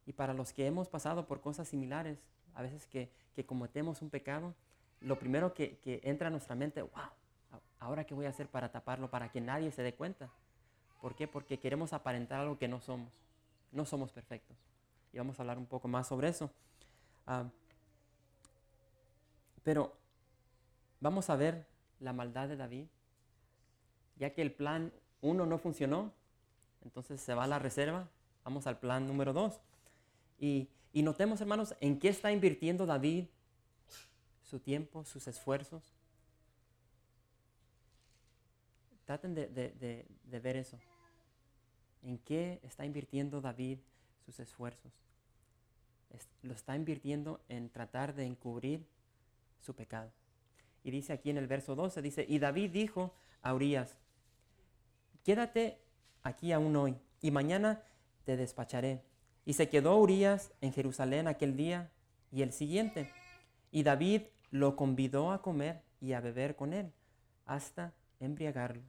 Y 0.06 0.12
para 0.12 0.34
los 0.34 0.52
que 0.52 0.66
hemos 0.66 0.88
pasado 0.88 1.26
por 1.26 1.40
cosas 1.40 1.68
similares, 1.68 2.18
a 2.54 2.62
veces 2.62 2.86
que, 2.86 3.10
que 3.34 3.46
cometemos 3.46 4.02
un 4.02 4.10
pecado, 4.10 4.54
lo 5.00 5.18
primero 5.18 5.54
que, 5.54 5.78
que, 5.78 6.00
entra 6.02 6.28
a 6.28 6.30
nuestra 6.30 6.56
mente, 6.56 6.82
wow, 6.82 7.60
ahora 7.78 8.04
qué 8.04 8.14
voy 8.14 8.26
a 8.26 8.30
hacer 8.30 8.48
para 8.48 8.70
taparlo, 8.70 9.10
para 9.10 9.30
que 9.30 9.40
nadie 9.40 9.70
se 9.70 9.82
dé 9.82 9.94
cuenta. 9.94 10.30
¿Por 11.00 11.14
qué? 11.14 11.28
Porque 11.28 11.58
queremos 11.58 11.92
aparentar 11.92 12.40
algo 12.40 12.58
que 12.58 12.68
no 12.68 12.80
somos. 12.80 13.12
No 13.70 13.84
somos 13.84 14.10
perfectos 14.10 14.67
y 15.12 15.18
vamos 15.18 15.38
a 15.38 15.42
hablar 15.42 15.58
un 15.58 15.66
poco 15.66 15.88
más 15.88 16.06
sobre 16.06 16.28
eso. 16.28 16.50
Uh, 17.26 17.48
pero 19.62 19.94
vamos 21.00 21.28
a 21.30 21.36
ver 21.36 21.66
la 22.00 22.12
maldad 22.12 22.48
de 22.48 22.56
David, 22.56 22.86
ya 24.16 24.32
que 24.32 24.42
el 24.42 24.52
plan 24.52 24.92
1 25.20 25.46
no 25.46 25.58
funcionó, 25.58 26.12
entonces 26.82 27.20
se 27.20 27.34
va 27.34 27.44
a 27.44 27.48
la 27.48 27.58
reserva, 27.58 28.08
vamos 28.44 28.66
al 28.66 28.78
plan 28.78 29.06
número 29.06 29.32
2. 29.32 29.60
Y, 30.40 30.68
notemos, 30.94 31.40
hermanos, 31.40 31.74
en 31.80 31.98
qué 31.98 32.08
está 32.08 32.32
invirtiendo 32.32 32.86
David 32.86 33.26
su 34.42 34.60
tiempo, 34.60 35.04
sus 35.04 35.26
esfuerzos. 35.28 35.82
Traten 39.04 39.34
de, 39.34 40.06
ver 40.42 40.56
eso. 40.56 40.78
¿En 42.02 42.18
qué 42.18 42.60
está 42.62 42.84
invirtiendo 42.84 43.40
David 43.40 43.78
sus 44.28 44.40
esfuerzos. 44.40 44.92
lo 46.42 46.52
está 46.52 46.76
invirtiendo 46.76 47.40
en 47.48 47.70
tratar 47.70 48.14
de 48.14 48.26
encubrir 48.26 48.86
su 49.58 49.74
pecado. 49.74 50.10
Y 50.84 50.90
dice 50.90 51.14
aquí 51.14 51.30
en 51.30 51.38
el 51.38 51.46
verso 51.46 51.74
12, 51.74 52.02
dice, 52.02 52.26
y 52.28 52.38
David 52.38 52.70
dijo 52.70 53.14
a 53.40 53.54
Urias, 53.54 53.96
quédate 55.24 55.78
aquí 56.22 56.52
aún 56.52 56.76
hoy, 56.76 56.98
y 57.22 57.30
mañana 57.30 57.82
te 58.24 58.36
despacharé. 58.36 59.02
Y 59.46 59.54
se 59.54 59.70
quedó 59.70 59.96
Urias 59.96 60.52
en 60.60 60.74
Jerusalén 60.74 61.26
aquel 61.26 61.56
día 61.56 61.90
y 62.30 62.42
el 62.42 62.52
siguiente. 62.52 63.10
Y 63.70 63.82
David 63.82 64.22
lo 64.50 64.76
convidó 64.76 65.32
a 65.32 65.40
comer 65.40 65.80
y 66.02 66.12
a 66.12 66.20
beber 66.20 66.54
con 66.54 66.74
él, 66.74 66.92
hasta 67.46 67.94
embriagarlo. 68.20 68.82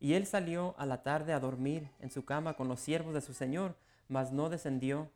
Y 0.00 0.12
él 0.12 0.26
salió 0.26 0.74
a 0.76 0.84
la 0.84 1.02
tarde 1.02 1.32
a 1.32 1.40
dormir 1.40 1.88
en 2.00 2.10
su 2.10 2.26
cama 2.26 2.54
con 2.54 2.68
los 2.68 2.80
siervos 2.80 3.14
de 3.14 3.22
su 3.22 3.32
señor, 3.32 3.74
mas 4.08 4.32
no 4.32 4.48
descendió 4.48 5.10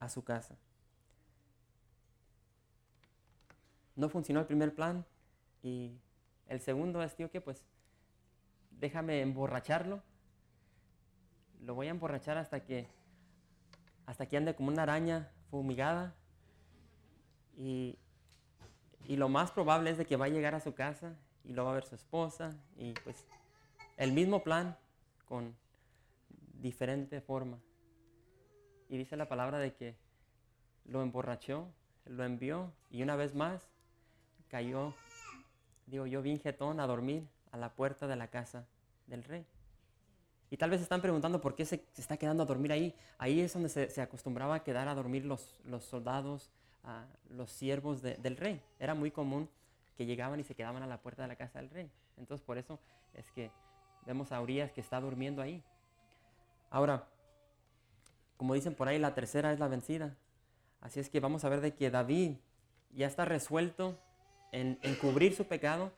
a 0.00 0.08
su 0.08 0.24
casa. 0.24 0.56
No 3.96 4.08
funcionó 4.08 4.40
el 4.40 4.46
primer 4.46 4.74
plan 4.74 5.04
y 5.62 5.98
el 6.46 6.60
segundo 6.60 7.02
es, 7.02 7.14
tío, 7.14 7.30
que 7.30 7.40
pues 7.40 7.64
déjame 8.70 9.20
emborracharlo. 9.20 10.02
Lo 11.60 11.74
voy 11.74 11.88
a 11.88 11.90
emborrachar 11.90 12.38
hasta 12.38 12.64
que 12.64 12.86
hasta 14.06 14.26
que 14.26 14.38
ande 14.38 14.54
como 14.54 14.70
una 14.70 14.84
araña 14.84 15.30
fumigada. 15.50 16.14
Y, 17.58 17.98
y 19.04 19.16
lo 19.16 19.28
más 19.28 19.50
probable 19.50 19.90
es 19.90 19.98
de 19.98 20.06
que 20.06 20.16
va 20.16 20.26
a 20.26 20.30
llegar 20.30 20.54
a 20.54 20.60
su 20.60 20.74
casa 20.74 21.14
y 21.44 21.52
lo 21.52 21.64
va 21.64 21.72
a 21.72 21.74
ver 21.74 21.84
su 21.84 21.94
esposa 21.94 22.56
y 22.76 22.92
pues 23.04 23.26
el 23.96 24.12
mismo 24.12 24.42
plan 24.42 24.78
con 25.26 25.54
diferente 26.54 27.20
forma. 27.20 27.58
Y 28.88 28.96
dice 28.96 29.16
la 29.16 29.28
palabra 29.28 29.58
de 29.58 29.74
que 29.74 29.96
lo 30.84 31.02
emborrachó, 31.02 31.68
lo 32.06 32.24
envió 32.24 32.72
y 32.90 33.02
una 33.02 33.16
vez 33.16 33.34
más 33.34 33.68
cayó, 34.48 34.94
digo 35.86 36.06
yo, 36.06 36.22
bien 36.22 36.40
jetón 36.40 36.80
a 36.80 36.86
dormir 36.86 37.28
a 37.52 37.58
la 37.58 37.74
puerta 37.74 38.06
de 38.06 38.16
la 38.16 38.28
casa 38.28 38.66
del 39.06 39.24
rey. 39.24 39.46
Y 40.50 40.56
tal 40.56 40.70
vez 40.70 40.80
están 40.80 41.02
preguntando 41.02 41.40
por 41.40 41.54
qué 41.54 41.66
se, 41.66 41.84
está 41.96 42.16
quedando 42.16 42.42
a 42.42 42.46
dormir 42.46 42.72
ahí. 42.72 42.94
Ahí 43.18 43.40
es 43.40 43.52
donde 43.52 43.68
se, 43.68 44.00
acostumbraba 44.00 44.54
a 44.56 44.64
quedar 44.64 44.88
a 44.88 44.94
dormir 44.94 45.26
los, 45.26 45.60
los 45.64 45.84
soldados, 45.84 46.50
los 47.28 47.50
siervos 47.50 48.00
del 48.00 48.36
rey. 48.36 48.62
Era 48.78 48.94
muy 48.94 49.10
común 49.10 49.50
que 49.96 50.06
llegaban 50.06 50.40
y 50.40 50.44
se 50.44 50.54
quedaban 50.54 50.82
a 50.82 50.86
la 50.86 51.02
puerta 51.02 51.22
de 51.22 51.28
la 51.28 51.36
casa 51.36 51.58
del 51.58 51.68
rey. 51.68 51.90
Entonces 52.16 52.44
por 52.44 52.56
eso 52.56 52.78
es 53.12 53.30
que 53.32 53.50
vemos 54.06 54.32
a 54.32 54.40
Urias 54.40 54.72
que 54.72 54.80
está 54.80 55.00
durmiendo 55.00 55.42
ahí. 55.42 55.62
Ahora, 56.70 57.06
como 58.38 58.54
dicen 58.54 58.74
por 58.74 58.88
ahí, 58.88 58.98
la 58.98 59.14
tercera 59.14 59.52
es 59.52 59.58
la 59.58 59.68
vencida. 59.68 60.16
Así 60.80 61.00
es 61.00 61.10
que 61.10 61.18
vamos 61.18 61.44
a 61.44 61.48
ver 61.48 61.60
de 61.60 61.74
que 61.74 61.90
David 61.90 62.36
ya 62.94 63.06
está 63.08 63.24
resuelto 63.24 63.98
en, 64.52 64.78
cubrir 65.00 65.34
su 65.34 65.46
pecado 65.46 65.92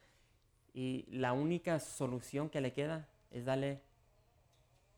y 0.73 1.05
la 1.11 1.35
única 1.35 1.79
solución 1.81 2.49
que 2.49 2.63
le 2.63 2.73
queda 2.73 3.07
es 3.31 3.45
darle 3.45 3.83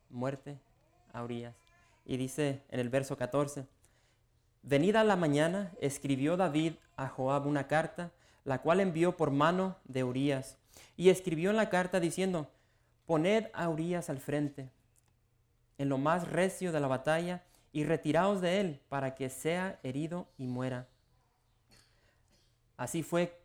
muerte 0.08 0.60
a 1.12 1.24
Urias. 1.24 1.54
Y 2.04 2.16
dice 2.16 2.62
en 2.70 2.78
el 2.78 2.88
verso 2.88 3.16
14, 3.16 3.66
venida 4.62 5.02
la 5.02 5.16
mañana, 5.16 5.72
escribió 5.80 6.36
David 6.36 6.74
a 6.96 7.08
Joab 7.08 7.48
una 7.48 7.66
carta, 7.66 8.12
la 8.44 8.62
cual 8.62 8.78
envió 8.78 9.16
por 9.16 9.32
mano 9.32 9.76
de 9.84 10.04
Urias. 10.04 10.58
Y 10.96 11.08
escribió 11.08 11.50
en 11.50 11.56
la 11.56 11.70
carta 11.70 11.98
diciendo, 11.98 12.48
poned 13.04 13.46
a 13.52 13.68
Urias 13.68 14.10
al 14.10 14.18
frente 14.18 14.70
en 15.82 15.88
lo 15.88 15.98
más 15.98 16.28
recio 16.28 16.70
de 16.70 16.78
la 16.78 16.86
batalla 16.86 17.42
y 17.72 17.82
retiraos 17.82 18.40
de 18.40 18.60
él 18.60 18.80
para 18.88 19.16
que 19.16 19.28
sea 19.28 19.80
herido 19.82 20.28
y 20.38 20.46
muera. 20.46 20.86
Así 22.76 23.02
fue 23.02 23.42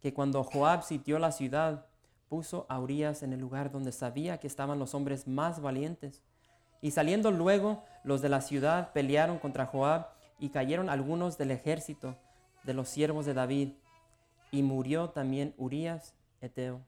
que 0.00 0.14
cuando 0.14 0.42
Joab 0.44 0.82
sitió 0.82 1.18
la 1.18 1.30
ciudad, 1.30 1.84
puso 2.30 2.64
a 2.70 2.80
Urias 2.80 3.22
en 3.22 3.34
el 3.34 3.40
lugar 3.40 3.70
donde 3.70 3.92
sabía 3.92 4.38
que 4.38 4.46
estaban 4.46 4.78
los 4.78 4.94
hombres 4.94 5.28
más 5.28 5.60
valientes. 5.60 6.22
Y 6.80 6.92
saliendo 6.92 7.30
luego 7.30 7.84
los 8.02 8.22
de 8.22 8.30
la 8.30 8.40
ciudad 8.40 8.94
pelearon 8.94 9.38
contra 9.38 9.66
Joab 9.66 10.08
y 10.38 10.48
cayeron 10.48 10.88
algunos 10.88 11.36
del 11.36 11.50
ejército 11.50 12.16
de 12.62 12.72
los 12.72 12.88
siervos 12.88 13.26
de 13.26 13.34
David. 13.34 13.72
Y 14.50 14.62
murió 14.62 15.10
también 15.10 15.52
Urias, 15.58 16.14
Eteo. 16.40 16.80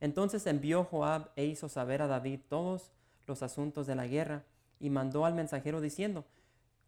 Entonces 0.00 0.46
envió 0.46 0.84
Joab 0.84 1.30
e 1.34 1.46
hizo 1.46 1.70
saber 1.70 2.02
a 2.02 2.08
David 2.08 2.40
todos 2.50 2.92
los 3.28 3.42
asuntos 3.42 3.86
de 3.86 3.94
la 3.94 4.06
guerra 4.06 4.42
y 4.80 4.90
mandó 4.90 5.24
al 5.24 5.34
mensajero 5.34 5.80
diciendo, 5.80 6.24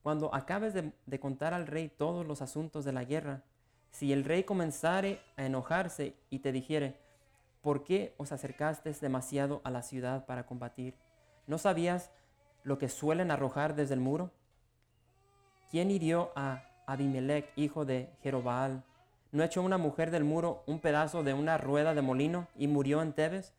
cuando 0.02 0.34
acabes 0.34 0.74
de, 0.74 1.20
contar 1.20 1.52
al 1.52 1.66
rey 1.66 1.88
todos 1.88 2.26
los 2.26 2.42
asuntos 2.42 2.84
de 2.84 2.92
la 2.92 3.04
guerra, 3.04 3.42
si 3.90 4.12
el 4.12 4.24
rey 4.24 4.44
comenzare 4.44 5.20
a 5.36 5.44
enojarse 5.44 6.14
y 6.30 6.38
te 6.38 6.52
dijere, 6.52 6.96
¿por 7.60 7.84
qué 7.84 8.14
os 8.16 8.32
acercasteis 8.32 9.00
demasiado 9.00 9.60
a 9.64 9.70
la 9.70 9.82
ciudad 9.82 10.24
para 10.24 10.46
combatir? 10.46 10.94
¿No 11.46 11.58
sabías 11.58 12.10
lo 12.62 12.78
que 12.78 12.88
suelen 12.88 13.30
arrojar 13.30 13.74
desde 13.74 13.94
el 13.94 14.00
muro? 14.00 14.30
¿Quién 15.70 15.90
hirió 15.90 16.32
a 16.34 16.64
Abimelech, 16.86 17.52
hijo 17.56 17.84
de 17.84 18.10
Jerobaal? 18.22 18.82
¿No 19.32 19.44
echó 19.44 19.62
una 19.62 19.78
mujer 19.78 20.10
del 20.10 20.24
muro 20.24 20.64
un 20.66 20.80
pedazo 20.80 21.22
de 21.22 21.34
una 21.34 21.58
rueda 21.58 21.94
de 21.94 22.02
molino 22.02 22.48
y 22.56 22.68
murió 22.68 23.02
en 23.02 23.12
Tebes? 23.12 23.52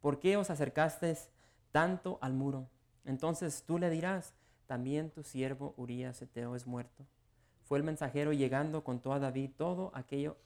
¿Por 0.00 0.20
qué 0.20 0.36
os 0.36 0.50
acercasteis 0.50 1.30
tanto 1.76 2.18
al 2.22 2.32
muro? 2.32 2.70
Entonces 3.04 3.64
tú 3.66 3.78
le 3.78 3.90
dirás, 3.90 4.32
también 4.66 5.10
tu 5.10 5.22
siervo 5.22 5.74
Urías 5.76 6.22
Eteo 6.22 6.56
es 6.56 6.66
muerto. 6.66 7.04
Fue 7.64 7.76
el 7.76 7.84
mensajero 7.84 8.32
llegando 8.32 8.82
contó 8.82 9.12
a 9.12 9.18
David 9.18 9.50
todo 9.58 9.90
aquello 9.92 10.38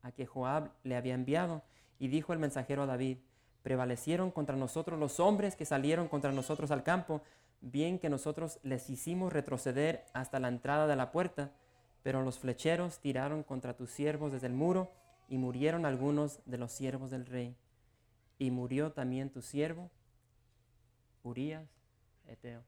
a 0.00 0.12
que 0.12 0.24
Joab 0.24 0.70
le 0.84 0.96
había 0.96 1.12
enviado 1.12 1.60
y 1.98 2.08
dijo 2.08 2.32
el 2.32 2.38
mensajero 2.38 2.84
a 2.84 2.86
David, 2.86 3.18
prevalecieron 3.62 4.30
contra 4.30 4.56
nosotros 4.56 4.98
los 4.98 5.20
hombres 5.20 5.56
que 5.56 5.66
salieron 5.66 6.08
contra 6.08 6.32
nosotros 6.32 6.70
al 6.70 6.84
campo, 6.84 7.20
bien 7.60 7.98
que 7.98 8.08
nosotros 8.08 8.58
les 8.62 8.88
hicimos 8.88 9.30
retroceder 9.30 10.06
hasta 10.14 10.40
la 10.40 10.48
entrada 10.48 10.86
de 10.86 10.96
la 10.96 11.12
puerta, 11.12 11.52
pero 12.02 12.22
los 12.22 12.38
flecheros 12.38 12.98
tiraron 12.98 13.42
contra 13.42 13.76
tus 13.76 13.90
siervos 13.90 14.32
desde 14.32 14.46
el 14.46 14.54
muro 14.54 14.90
y 15.28 15.36
murieron 15.36 15.84
algunos 15.84 16.40
de 16.46 16.56
los 16.56 16.72
siervos 16.72 17.10
del 17.10 17.26
rey. 17.26 17.58
Y 18.38 18.50
murió 18.50 18.92
también 18.92 19.28
tu 19.28 19.42
siervo, 19.42 19.90
Urías, 21.22 21.68
Eteo. 22.26 22.62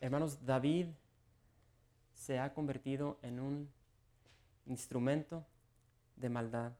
Hermanos, 0.00 0.44
David 0.44 0.88
se 2.14 2.38
ha 2.38 2.52
convertido 2.54 3.18
en 3.22 3.40
un 3.40 3.68
instrumento 4.66 5.44
de 6.16 6.28
maldad. 6.28 6.72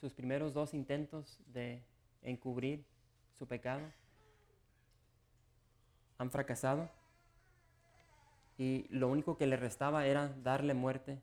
Sus 0.00 0.12
primeros 0.12 0.52
dos 0.52 0.74
intentos 0.74 1.38
de 1.46 1.82
encubrir 2.22 2.84
su 3.38 3.46
pecado 3.46 3.82
han 6.18 6.30
fracasado 6.30 6.88
y 8.58 8.86
lo 8.90 9.08
único 9.08 9.36
que 9.36 9.46
le 9.46 9.56
restaba 9.56 10.06
era 10.06 10.28
darle 10.42 10.74
muerte 10.74 11.20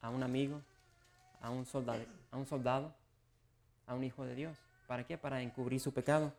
a 0.00 0.10
un 0.10 0.22
amigo, 0.22 0.62
a 1.40 1.50
un 1.50 1.66
soldado, 1.66 2.04
a 2.30 2.36
un, 2.36 2.46
soldado, 2.46 2.94
a 3.86 3.94
un 3.94 4.04
hijo 4.04 4.24
de 4.24 4.34
Dios. 4.34 4.58
¿Para 4.86 5.04
qué? 5.04 5.16
Para 5.18 5.42
encubrir 5.42 5.80
su 5.80 5.92
pecado. 5.92 6.32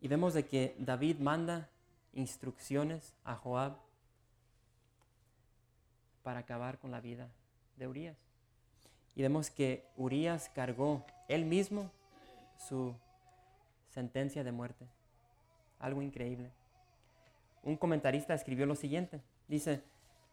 Y 0.00 0.08
vemos 0.08 0.34
de 0.34 0.46
que 0.46 0.74
David 0.78 1.18
manda 1.18 1.68
instrucciones 2.12 3.14
a 3.24 3.34
Joab 3.34 3.76
para 6.22 6.40
acabar 6.40 6.78
con 6.78 6.90
la 6.90 7.00
vida 7.00 7.28
de 7.76 7.86
Urias. 7.86 8.16
Y 9.16 9.22
vemos 9.22 9.50
que 9.50 9.84
Urias 9.96 10.50
cargó 10.54 11.04
él 11.28 11.44
mismo 11.44 11.90
su 12.58 12.94
sentencia 13.90 14.42
de 14.42 14.52
muerte. 14.52 14.86
Algo 15.78 16.02
increíble. 16.02 16.50
Un 17.62 17.76
comentarista 17.76 18.34
escribió 18.34 18.66
lo 18.66 18.74
siguiente. 18.74 19.20
Dice, 19.48 19.82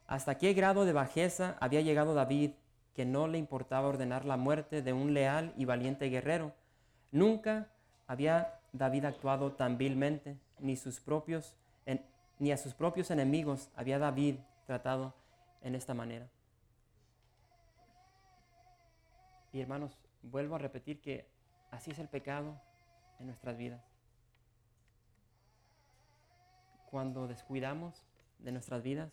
¿hasta 0.08 0.38
qué 0.38 0.54
grado 0.54 0.86
de 0.86 0.94
bajeza 0.94 1.58
había 1.60 1.82
llegado 1.82 2.14
David 2.14 2.52
que 2.94 3.06
no 3.06 3.28
le 3.28 3.38
importaba 3.38 3.88
ordenar 3.88 4.26
la 4.26 4.38
muerte 4.38 4.82
de 4.82 4.94
un 4.94 5.14
leal 5.14 5.54
y 5.58 5.66
valiente 5.66 6.10
guerrero? 6.10 6.54
Nunca 7.12 7.70
había 8.08 8.60
David 8.74 9.06
actuado 9.06 9.54
tan 9.54 9.78
vilmente, 9.78 10.38
ni, 10.60 10.76
sus 10.76 11.00
propios, 11.00 11.56
ni 12.40 12.52
a 12.52 12.58
sus 12.58 12.74
propios 12.74 13.12
enemigos 13.12 13.70
había 13.76 14.00
David 14.00 14.36
tratado 14.66 15.14
en 15.62 15.76
esta 15.76 15.94
manera. 15.94 16.28
Y 19.54 19.60
hermanos, 19.60 19.98
vuelvo 20.24 20.56
a 20.56 20.60
repetir 20.60 21.02
que 21.02 21.28
así 21.72 21.92
es 21.92 22.00
el 22.00 22.08
pecado 22.08 22.60
en 23.20 23.28
nuestras 23.28 23.58
vidas. 23.58 23.82
Cuando 26.90 27.28
descuidamos 27.28 28.04
de 28.40 28.52
nuestras 28.52 28.84
vidas 28.84 29.12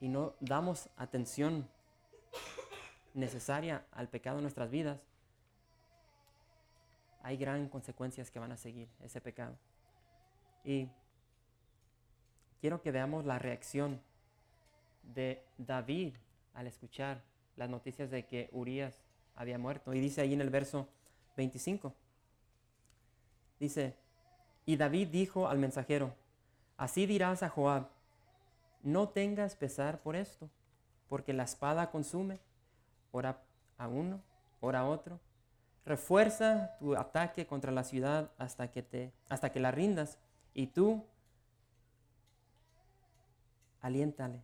y 0.00 0.08
no 0.08 0.34
damos 0.40 0.88
atención 0.96 1.68
necesaria 3.16 3.84
al 3.92 4.08
pecado 4.08 4.38
en 4.38 4.42
nuestras 4.42 4.70
vidas, 4.70 5.00
hay 7.22 7.36
gran 7.36 7.68
consecuencias 7.68 8.30
que 8.30 8.38
van 8.38 8.52
a 8.52 8.56
seguir 8.56 8.88
ese 9.00 9.20
pecado. 9.20 9.56
Y 10.62 10.88
quiero 12.60 12.82
que 12.82 12.92
veamos 12.92 13.24
la 13.24 13.38
reacción 13.38 14.00
de 15.02 15.42
David 15.58 16.14
al 16.54 16.66
escuchar 16.66 17.22
las 17.56 17.70
noticias 17.70 18.10
de 18.10 18.26
que 18.26 18.48
Urias 18.52 19.02
había 19.34 19.58
muerto. 19.58 19.94
Y 19.94 20.00
dice 20.00 20.20
ahí 20.20 20.34
en 20.34 20.40
el 20.40 20.50
verso 20.50 20.88
25, 21.36 21.94
dice, 23.58 23.96
y 24.64 24.76
David 24.76 25.08
dijo 25.08 25.48
al 25.48 25.58
mensajero, 25.58 26.14
así 26.76 27.06
dirás 27.06 27.42
a 27.42 27.48
Joab, 27.48 27.88
no 28.82 29.08
tengas 29.08 29.56
pesar 29.56 30.00
por 30.00 30.16
esto, 30.16 30.50
porque 31.08 31.32
la 31.32 31.44
espada 31.44 31.90
consume, 31.90 32.40
ora 33.16 33.42
a 33.78 33.88
uno, 33.88 34.20
ora 34.60 34.80
a 34.80 34.86
otro. 34.86 35.20
Refuerza 35.84 36.76
tu 36.78 36.96
ataque 36.96 37.46
contra 37.46 37.72
la 37.72 37.84
ciudad 37.84 38.30
hasta 38.38 38.70
que, 38.70 38.82
te, 38.82 39.12
hasta 39.28 39.50
que 39.50 39.60
la 39.60 39.70
rindas, 39.70 40.18
y 40.52 40.68
tú 40.68 41.04
aliéntale 43.80 44.42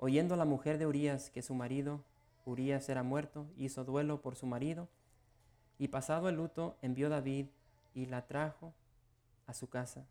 Oyendo 0.00 0.36
la 0.36 0.44
mujer 0.44 0.78
de 0.78 0.86
Urías 0.86 1.28
que 1.30 1.42
su 1.42 1.54
marido, 1.54 2.04
Urías, 2.44 2.88
era 2.88 3.02
muerto, 3.02 3.46
hizo 3.56 3.84
duelo 3.84 4.22
por 4.22 4.36
su 4.36 4.46
marido, 4.46 4.88
y 5.76 5.88
pasado 5.88 6.28
el 6.28 6.36
luto 6.36 6.76
envió 6.82 7.08
David 7.08 7.46
y 7.94 8.06
la 8.06 8.26
trajo 8.26 8.72
a 9.48 9.54
su 9.54 9.68
casa. 9.68 10.06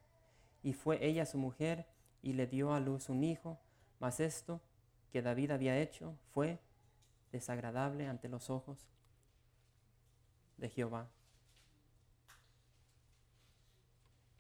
Y 0.61 0.73
fue 0.73 1.05
ella 1.05 1.25
su 1.25 1.37
mujer 1.37 1.85
y 2.21 2.33
le 2.33 2.47
dio 2.47 2.73
a 2.73 2.81
luz 2.81 3.07
un 3.07 3.23
hijo, 3.23 3.57
mas 3.99 4.19
esto 4.19 4.59
que 5.13 5.21
David 5.21 5.51
había 5.51 5.79
hecho 5.79 6.17
fue 6.33 6.59
desagradable 7.31 8.07
ante 8.07 8.29
los 8.29 8.49
ojos 8.49 8.87
de 10.57 10.69
Jehová. 10.69 11.09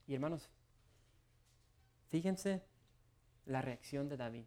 Y 0.07 0.15
hermanos, 0.15 0.49
fíjense 2.07 2.63
la 3.45 3.61
reacción 3.61 4.09
de 4.09 4.17
David. 4.17 4.45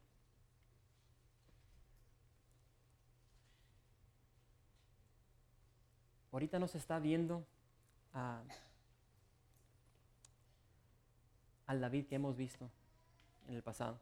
ahorita 6.33 6.59
no 6.59 6.69
se 6.69 6.79
está 6.79 6.99
viendo 6.99 7.45
al 11.67 11.81
David 11.81 12.07
que 12.07 12.17
hemos 12.17 12.37
visto 12.37 12.71
en 13.47 13.55
el 13.55 13.63
pasado. 13.63 14.01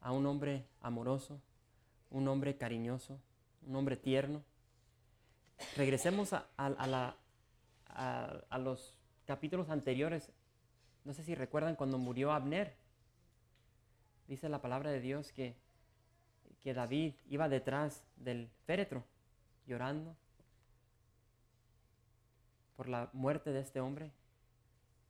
A 0.00 0.12
un 0.12 0.26
hombre 0.26 0.66
amoroso, 0.80 1.40
un 2.10 2.28
hombre 2.28 2.56
cariñoso, 2.56 3.18
un 3.66 3.76
hombre 3.76 3.96
tierno. 3.96 4.42
Regresemos 5.76 6.32
a, 6.32 7.16
los 8.58 8.94
capítulos 9.26 9.70
anteriores. 9.70 10.30
No 11.04 11.14
sé 11.14 11.22
si 11.22 11.34
recuerdan 11.34 11.76
cuando 11.76 11.98
murió 11.98 12.32
Abner. 12.32 12.74
Dice 14.28 14.48
la 14.48 14.62
palabra 14.62 14.90
de 14.90 15.00
Dios 15.00 15.32
que, 15.32 15.56
que 16.62 16.74
David 16.74 17.14
iba 17.28 17.48
detrás 17.48 18.04
del 18.16 18.48
féretro, 18.64 19.04
llorando, 19.66 20.16
por 22.76 22.88
la 22.88 23.10
muerte 23.12 23.52
de 23.52 23.60
este 23.60 23.80
hombre 23.80 24.10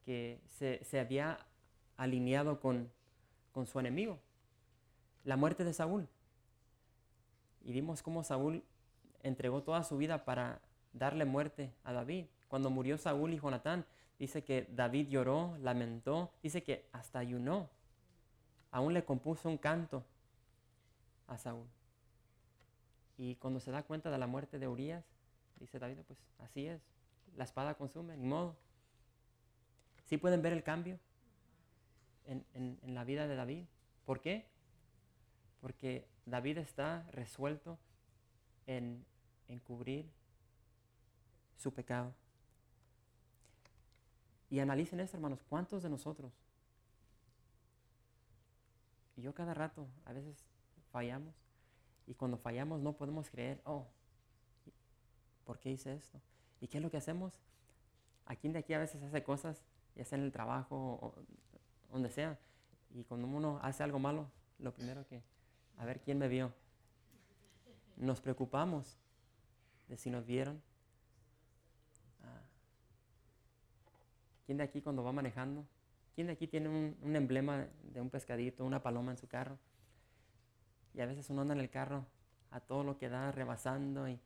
que 0.04 0.40
se, 0.58 0.98
había 0.98 1.38
alineado 1.96 2.58
con, 2.60 2.90
con 3.52 3.66
su 3.66 3.78
enemigo, 3.78 4.18
la 5.24 5.36
muerte 5.36 5.64
de 5.64 5.72
Saúl. 5.72 6.08
Y 7.62 7.72
vimos 7.72 8.02
cómo 8.02 8.24
Saúl 8.24 8.62
entregó 9.22 9.62
toda 9.62 9.84
su 9.84 9.96
vida 9.96 10.24
para 10.24 10.60
darle 10.92 11.24
muerte 11.24 11.72
a 11.84 11.92
David. 11.92 12.26
Cuando 12.48 12.70
murió 12.70 12.98
Saúl 12.98 13.32
y 13.32 13.38
Jonatán, 13.38 13.84
dice 14.18 14.42
que 14.42 14.66
David 14.70 15.08
lloró, 15.08 15.56
lamentó, 15.60 16.32
dice 16.42 16.62
que 16.62 16.88
hasta 16.92 17.18
ayunó. 17.18 17.68
Aún 18.70 18.94
le 18.94 19.04
compuso 19.04 19.48
un 19.48 19.58
canto 19.58 20.04
a 21.26 21.38
Saúl. 21.38 21.66
Y 23.16 23.36
cuando 23.36 23.60
se 23.60 23.70
da 23.70 23.82
cuenta 23.82 24.10
de 24.10 24.18
la 24.18 24.26
muerte 24.26 24.58
de 24.58 24.68
Urias, 24.68 25.04
dice 25.58 25.78
David, 25.78 25.98
pues 26.06 26.18
así 26.38 26.66
es, 26.66 26.80
la 27.36 27.44
espada 27.44 27.74
consume, 27.74 28.16
ni 28.16 28.26
modo. 28.26 28.56
¿Sí 30.06 30.16
pueden 30.16 30.42
ver 30.42 30.52
el 30.52 30.62
cambio 30.62 30.98
en, 32.26 32.44
en 32.54 32.94
la 32.94 33.04
vida 33.04 33.28
de 33.28 33.36
David? 33.36 33.64
¿Por 34.06 34.20
qué? 34.20 34.46
Porque 35.60 36.08
David 36.26 36.58
está 36.58 37.06
resuelto 37.12 37.78
en 38.66 39.04
encubrir 39.48 40.10
su 41.56 41.72
pecado. 41.72 42.14
Y 44.48 44.58
analicen 44.58 45.00
esto, 45.00 45.16
hermanos, 45.16 45.40
¿cuántos 45.48 45.82
de 45.82 45.88
nosotros? 45.88 46.32
Yo 49.16 49.34
cada 49.34 49.54
rato, 49.54 49.86
a 50.06 50.12
veces 50.12 50.46
fallamos, 50.90 51.34
y 52.06 52.14
cuando 52.14 52.38
fallamos 52.38 52.80
no 52.80 52.94
podemos 52.94 53.30
creer, 53.30 53.60
oh, 53.64 53.86
¿por 55.44 55.58
qué 55.58 55.70
hice 55.70 55.94
esto? 55.94 56.20
¿Y 56.60 56.68
qué 56.68 56.78
es 56.78 56.82
lo 56.82 56.90
que 56.90 56.96
hacemos? 56.96 57.38
Aquí 58.24 58.48
de 58.48 58.58
aquí 58.58 58.72
a 58.72 58.78
veces 58.78 59.02
hace 59.02 59.22
cosas, 59.22 59.62
ya 59.94 60.04
sea 60.04 60.18
en 60.18 60.24
el 60.24 60.32
trabajo 60.32 60.98
o 61.02 61.14
donde 61.92 62.10
sea, 62.10 62.38
y 62.94 63.04
cuando 63.04 63.26
uno 63.26 63.60
hace 63.62 63.82
algo 63.82 63.98
malo, 63.98 64.30
lo 64.58 64.72
primero 64.72 65.06
que, 65.06 65.22
a 65.80 65.84
ver 65.86 66.00
quién 66.00 66.18
me 66.18 66.28
vio. 66.28 66.52
Nos 67.96 68.20
preocupamos 68.20 68.98
de 69.88 69.96
si 69.96 70.10
nos 70.10 70.26
vieron. 70.26 70.62
Ah. 72.22 72.42
¿Quién 74.44 74.58
de 74.58 74.64
aquí 74.64 74.82
cuando 74.82 75.02
va 75.02 75.12
manejando? 75.12 75.64
¿Quién 76.14 76.26
de 76.26 76.34
aquí 76.34 76.46
tiene 76.46 76.68
un, 76.68 77.16
emblema 77.16 77.66
de 77.82 78.00
un 78.00 78.10
pescadito, 78.10 78.64
una 78.64 78.82
paloma 78.82 79.10
en 79.10 79.16
su 79.16 79.26
carro? 79.26 79.58
Y 80.94 81.00
a 81.00 81.06
veces 81.06 81.30
uno 81.30 81.42
anda 81.42 81.54
en 81.54 81.60
el 81.60 81.70
carro 81.70 82.04
a 82.50 82.60
todo 82.60 82.84
lo 82.84 82.98
que 82.98 83.08
da, 83.08 83.32
rebasando 83.32 84.08
y, 84.08 84.20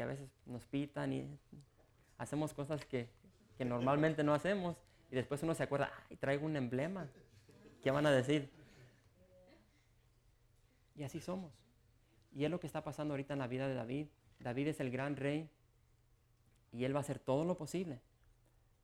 a 0.00 0.06
veces 0.06 0.30
nos 0.46 0.64
pitan 0.66 1.12
y 1.12 1.38
hacemos 2.18 2.54
cosas 2.54 2.84
que, 2.84 3.08
que 3.58 3.64
normalmente 3.64 4.22
no 4.22 4.32
hacemos 4.32 4.76
y 5.10 5.16
después 5.16 5.42
uno 5.42 5.54
se 5.54 5.64
acuerda, 5.64 5.92
ay, 6.08 6.16
traigo 6.16 6.46
un 6.46 6.56
emblema. 6.56 7.08
¿Qué 7.82 7.90
van 7.90 8.06
a 8.06 8.10
decir? 8.10 8.50
Y 11.00 11.04
así 11.04 11.18
somos. 11.18 11.50
Y 12.36 12.44
es 12.44 12.50
lo 12.50 12.60
que 12.60 12.66
está 12.66 12.84
pasando 12.84 13.14
ahorita 13.14 13.32
en 13.32 13.38
la 13.38 13.46
vida 13.46 13.66
de 13.66 13.72
David. 13.72 14.08
David 14.38 14.68
es 14.68 14.80
el 14.80 14.90
gran 14.90 15.16
rey 15.16 15.48
y 16.72 16.84
él 16.84 16.94
va 16.94 16.98
a 16.98 17.00
hacer 17.00 17.18
todo 17.18 17.42
lo 17.46 17.56
posible 17.56 17.98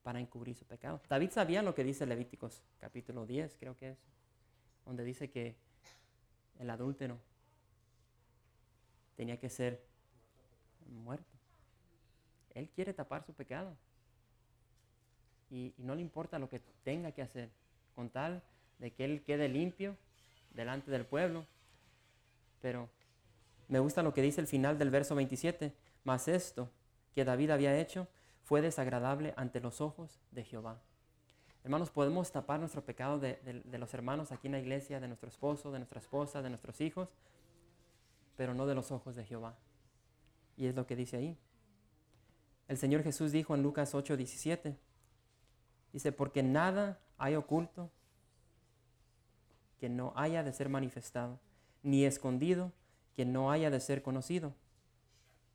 para 0.01 0.19
encubrir 0.19 0.55
su 0.55 0.65
pecado. 0.65 0.99
David 1.07 1.29
sabía 1.29 1.61
lo 1.61 1.75
que 1.75 1.83
dice 1.83 2.07
Levíticos 2.07 2.63
capítulo 2.79 3.27
10, 3.27 3.55
creo 3.59 3.77
que 3.77 3.91
es, 3.91 3.97
donde 4.83 5.03
dice 5.03 5.29
que 5.29 5.55
el 6.57 6.71
adúltero 6.71 7.19
tenía 9.15 9.39
que 9.39 9.51
ser 9.51 9.79
muerto. 11.03 11.37
Él 12.55 12.67
quiere 12.69 12.95
tapar 12.95 13.23
su 13.23 13.33
pecado. 13.33 13.77
Y, 15.51 15.71
y, 15.77 15.83
no 15.83 15.93
le 15.93 16.01
importa 16.01 16.39
lo 16.39 16.49
que 16.49 16.61
tenga 16.83 17.11
que 17.11 17.21
hacer, 17.21 17.51
con 17.93 18.09
tal 18.09 18.41
de 18.79 18.89
que 18.91 19.05
él 19.05 19.23
quede 19.23 19.47
limpio 19.47 19.95
delante 20.55 20.89
del 20.89 21.05
pueblo. 21.05 21.45
Pero 22.61 22.89
me 23.67 23.79
gusta 23.79 24.03
lo 24.03 24.13
que 24.13 24.21
dice 24.21 24.41
el 24.41 24.47
final 24.47 24.77
del 24.77 24.89
verso 24.89 25.15
27. 25.15 25.73
Mas 26.03 26.27
esto 26.27 26.69
que 27.13 27.25
David 27.25 27.51
había 27.51 27.77
hecho 27.77 28.07
fue 28.43 28.61
desagradable 28.61 29.33
ante 29.35 29.59
los 29.59 29.81
ojos 29.81 30.21
de 30.31 30.43
Jehová. 30.43 30.79
Hermanos, 31.63 31.89
podemos 31.89 32.31
tapar 32.31 32.61
nuestro 32.61 32.85
pecado 32.85 33.19
de, 33.19 33.35
de, 33.43 33.77
los 33.77 33.93
hermanos 33.93 34.31
aquí 34.31 34.47
en 34.47 34.53
la 34.53 34.59
iglesia, 34.59 35.01
de 35.01 35.07
nuestro 35.07 35.27
esposo, 35.27 35.69
de 35.69 35.79
nuestra 35.79 35.99
esposa, 35.99 36.41
de 36.41 36.47
nuestros 36.47 36.79
hijos, 36.79 37.09
pero 38.37 38.53
no 38.53 38.65
de 38.65 38.75
los 38.75 38.89
ojos 38.91 39.17
de 39.17 39.25
Jehová. 39.25 39.57
Y 40.55 40.67
es 40.67 40.75
lo 40.75 40.87
que 40.87 40.95
dice 40.95 41.17
ahí. 41.17 41.37
El 42.69 42.77
Señor 42.77 43.03
Jesús 43.03 43.33
dijo 43.33 43.53
en 43.53 43.63
Lucas 43.63 43.95
8, 43.95 44.15
17, 44.15 44.77
dice, 45.91 46.11
porque 46.13 46.41
nada 46.41 47.01
hay 47.17 47.35
oculto 47.35 47.91
que 49.77 49.89
no 49.89 50.13
haya 50.15 50.43
de 50.43 50.53
ser 50.53 50.69
manifestado, 50.69 51.39
ni 51.87 52.03
escondido 52.03 52.73
que 53.15 53.23
no 53.23 53.49
haya 53.49 53.69
de 53.69 53.79
ser 53.79 54.03
conocido 54.03 54.53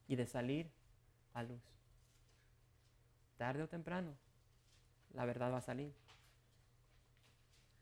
y 0.09 0.17
de 0.17 0.27
salir 0.27 0.71
a 1.35 1.43
luz. 1.43 1.61
Tarde 3.37 3.63
o 3.63 3.69
temprano, 3.69 4.15
la 5.13 5.27
verdad 5.27 5.53
va 5.53 5.59
a 5.59 5.61
salir. 5.61 5.93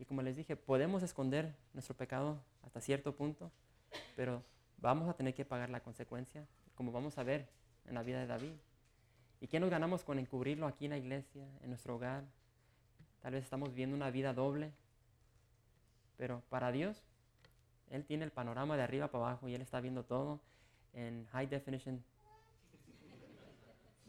Y 0.01 0.05
como 0.05 0.23
les 0.23 0.37
dije, 0.37 0.57
podemos 0.57 1.05
esconder 1.05 1.55
nuestro 1.75 1.97
pecado 1.97 2.43
hasta 2.63 2.81
cierto 2.81 3.15
punto, 3.15 3.53
pero 4.17 4.43
vamos 4.79 5.09
a 5.09 5.15
tener 5.15 5.33
que 5.33 5.45
pagar 5.45 5.71
la 5.71 5.85
consecuencia, 5.85 6.45
como 6.75 6.91
vamos 6.91 7.19
a 7.19 7.23
ver 7.23 7.47
en 7.87 7.95
la 7.95 8.03
vida 8.03 8.19
de 8.19 8.27
David. 8.27 8.55
¿Y 9.41 9.47
qué 9.47 9.61
nos 9.61 9.71
ganamos 9.71 10.03
con 10.03 10.19
encubrirlo 10.19 10.67
aquí 10.67 10.87
en 10.87 10.91
la 10.91 10.99
iglesia, 10.99 11.47
en 11.63 11.69
nuestro 11.69 11.95
hogar? 11.95 12.25
Tal 13.21 13.33
vez 13.33 13.45
estamos 13.45 13.69
viviendo 13.69 13.95
una 13.95 14.11
vida 14.11 14.35
doble, 14.35 14.73
pero 16.17 16.43
para 16.49 16.73
Dios 16.73 17.05
él 17.91 18.05
tiene 18.05 18.25
el 18.25 18.31
panorama 18.31 18.77
de 18.77 18.85
arriba 18.85 19.09
para 19.09 19.27
abajo 19.27 19.49
y 19.49 19.55
Él 19.55 19.63
está 19.63 19.81
viendo 19.81 20.05
todo 20.05 20.41
en 20.93 21.27
high 21.33 21.49
definition 21.49 22.03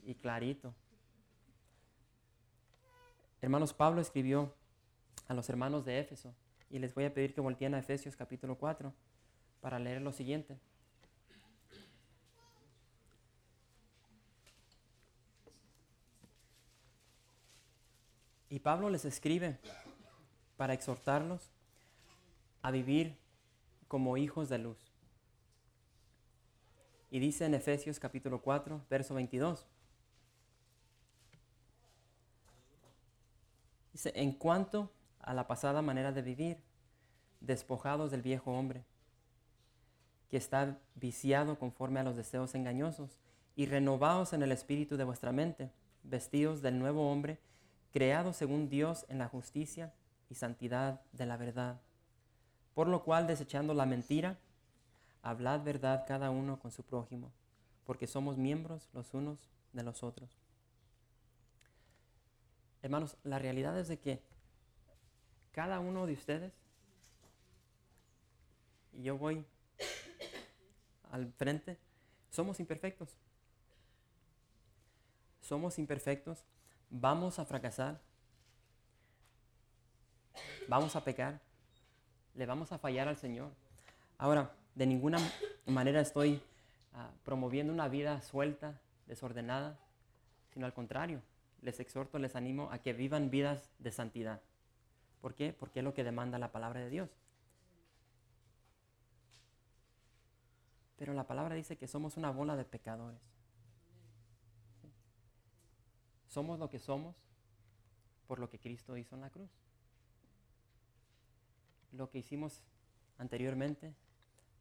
y 0.03 0.13
clarito. 0.15 0.73
Hermanos, 3.41 3.73
Pablo 3.73 4.01
escribió 4.01 4.53
a 5.27 5.33
los 5.33 5.49
hermanos 5.49 5.83
de 5.83 5.99
Éfeso 5.99 6.33
y 6.69 6.77
les 6.77 6.93
voy 6.93 7.05
a 7.05 7.13
pedir 7.13 7.33
que 7.33 7.41
volteen 7.41 7.73
a 7.73 7.79
Efesios 7.79 8.15
capítulo 8.15 8.55
4 8.55 8.93
para 9.61 9.79
leer 9.79 10.01
lo 10.01 10.13
siguiente. 10.13 10.57
Y 18.49 18.59
Pablo 18.59 18.89
les 18.89 19.05
escribe 19.05 19.57
para 20.55 20.73
exhortarlos 20.73 21.49
a 22.61 22.69
vivir 22.69 23.20
como 23.91 24.15
hijos 24.15 24.47
de 24.47 24.57
luz. 24.57 24.77
Y 27.09 27.19
dice 27.19 27.43
en 27.43 27.53
Efesios 27.53 27.99
capítulo 27.99 28.41
4, 28.41 28.85
verso 28.89 29.13
22. 29.15 29.67
Dice, 33.91 34.13
en 34.15 34.31
cuanto 34.31 34.93
a 35.19 35.33
la 35.33 35.45
pasada 35.45 35.81
manera 35.81 36.13
de 36.13 36.21
vivir, 36.21 36.63
despojados 37.41 38.11
del 38.11 38.21
viejo 38.21 38.53
hombre, 38.53 38.85
que 40.29 40.37
está 40.37 40.79
viciado 40.95 41.59
conforme 41.59 41.99
a 41.99 42.03
los 42.03 42.15
deseos 42.15 42.55
engañosos, 42.55 43.19
y 43.57 43.65
renovados 43.65 44.31
en 44.31 44.41
el 44.41 44.53
espíritu 44.53 44.95
de 44.95 45.03
vuestra 45.03 45.33
mente, 45.33 45.69
vestidos 46.03 46.61
del 46.61 46.79
nuevo 46.79 47.11
hombre, 47.11 47.41
creado 47.91 48.31
según 48.31 48.69
Dios 48.69 49.05
en 49.09 49.17
la 49.17 49.27
justicia 49.27 49.93
y 50.29 50.35
santidad 50.35 51.01
de 51.11 51.25
la 51.25 51.35
verdad 51.35 51.81
por 52.73 52.87
lo 52.87 53.03
cual, 53.03 53.27
desechando 53.27 53.73
la 53.73 53.85
mentira, 53.85 54.37
hablad 55.23 55.63
verdad 55.63 56.05
cada 56.07 56.31
uno 56.31 56.59
con 56.59 56.71
su 56.71 56.83
prójimo, 56.83 57.31
porque 57.85 58.07
somos 58.07 58.37
miembros 58.37 58.89
los 58.93 59.13
unos 59.13 59.49
de 59.73 59.83
los 59.83 60.03
otros. 60.03 60.29
Hermanos, 62.81 63.15
la 63.23 63.39
realidad 63.39 63.77
es 63.79 63.87
de 63.87 63.99
que 63.99 64.21
cada 65.51 65.79
uno 65.79 66.07
de 66.07 66.13
ustedes, 66.13 66.53
y 68.93 69.03
yo 69.03 69.17
voy 69.17 69.45
al 71.11 71.31
frente, 71.33 71.77
somos 72.29 72.59
imperfectos. 72.59 73.17
Somos 75.41 75.77
imperfectos, 75.77 76.45
vamos 76.89 77.37
a 77.37 77.45
fracasar, 77.45 77.99
vamos 80.69 80.95
a 80.95 81.03
pecar 81.03 81.41
le 82.35 82.45
vamos 82.45 82.71
a 82.71 82.77
fallar 82.77 83.07
al 83.07 83.17
Señor. 83.17 83.51
Ahora, 84.17 84.51
de 84.75 84.85
ninguna 84.85 85.17
manera 85.65 86.01
estoy 86.01 86.41
ah, 86.93 87.11
promoviendo 87.23 87.73
una 87.73 87.87
vida 87.87 88.21
suelta, 88.21 88.79
desordenada, 89.07 89.77
sino 90.53 90.65
al 90.65 90.73
contrario, 90.73 91.21
les 91.61 91.79
exhorto, 91.79 92.19
les 92.19 92.35
animo 92.35 92.69
a 92.71 92.79
que 92.79 92.93
vivan 92.93 93.29
vidas 93.29 93.71
de 93.79 93.91
santidad. 93.91 94.41
¿Por 95.21 95.35
qué? 95.35 95.53
Porque 95.53 95.79
es 95.79 95.83
lo 95.83 95.93
que 95.93 96.03
demanda 96.03 96.39
la 96.39 96.51
palabra 96.51 96.79
de 96.79 96.89
Dios. 96.89 97.09
Pero 100.97 101.13
la 101.13 101.27
palabra 101.27 101.55
dice 101.55 101.77
que 101.77 101.87
somos 101.87 102.17
una 102.17 102.31
bola 102.31 102.55
de 102.55 102.65
pecadores. 102.65 103.21
Somos 106.27 106.59
lo 106.59 106.69
que 106.69 106.79
somos 106.79 107.15
por 108.27 108.39
lo 108.39 108.49
que 108.49 108.59
Cristo 108.59 108.95
hizo 108.95 109.15
en 109.15 109.21
la 109.21 109.29
cruz 109.29 109.49
lo 111.91 112.09
que 112.09 112.19
hicimos 112.19 112.61
anteriormente, 113.17 113.93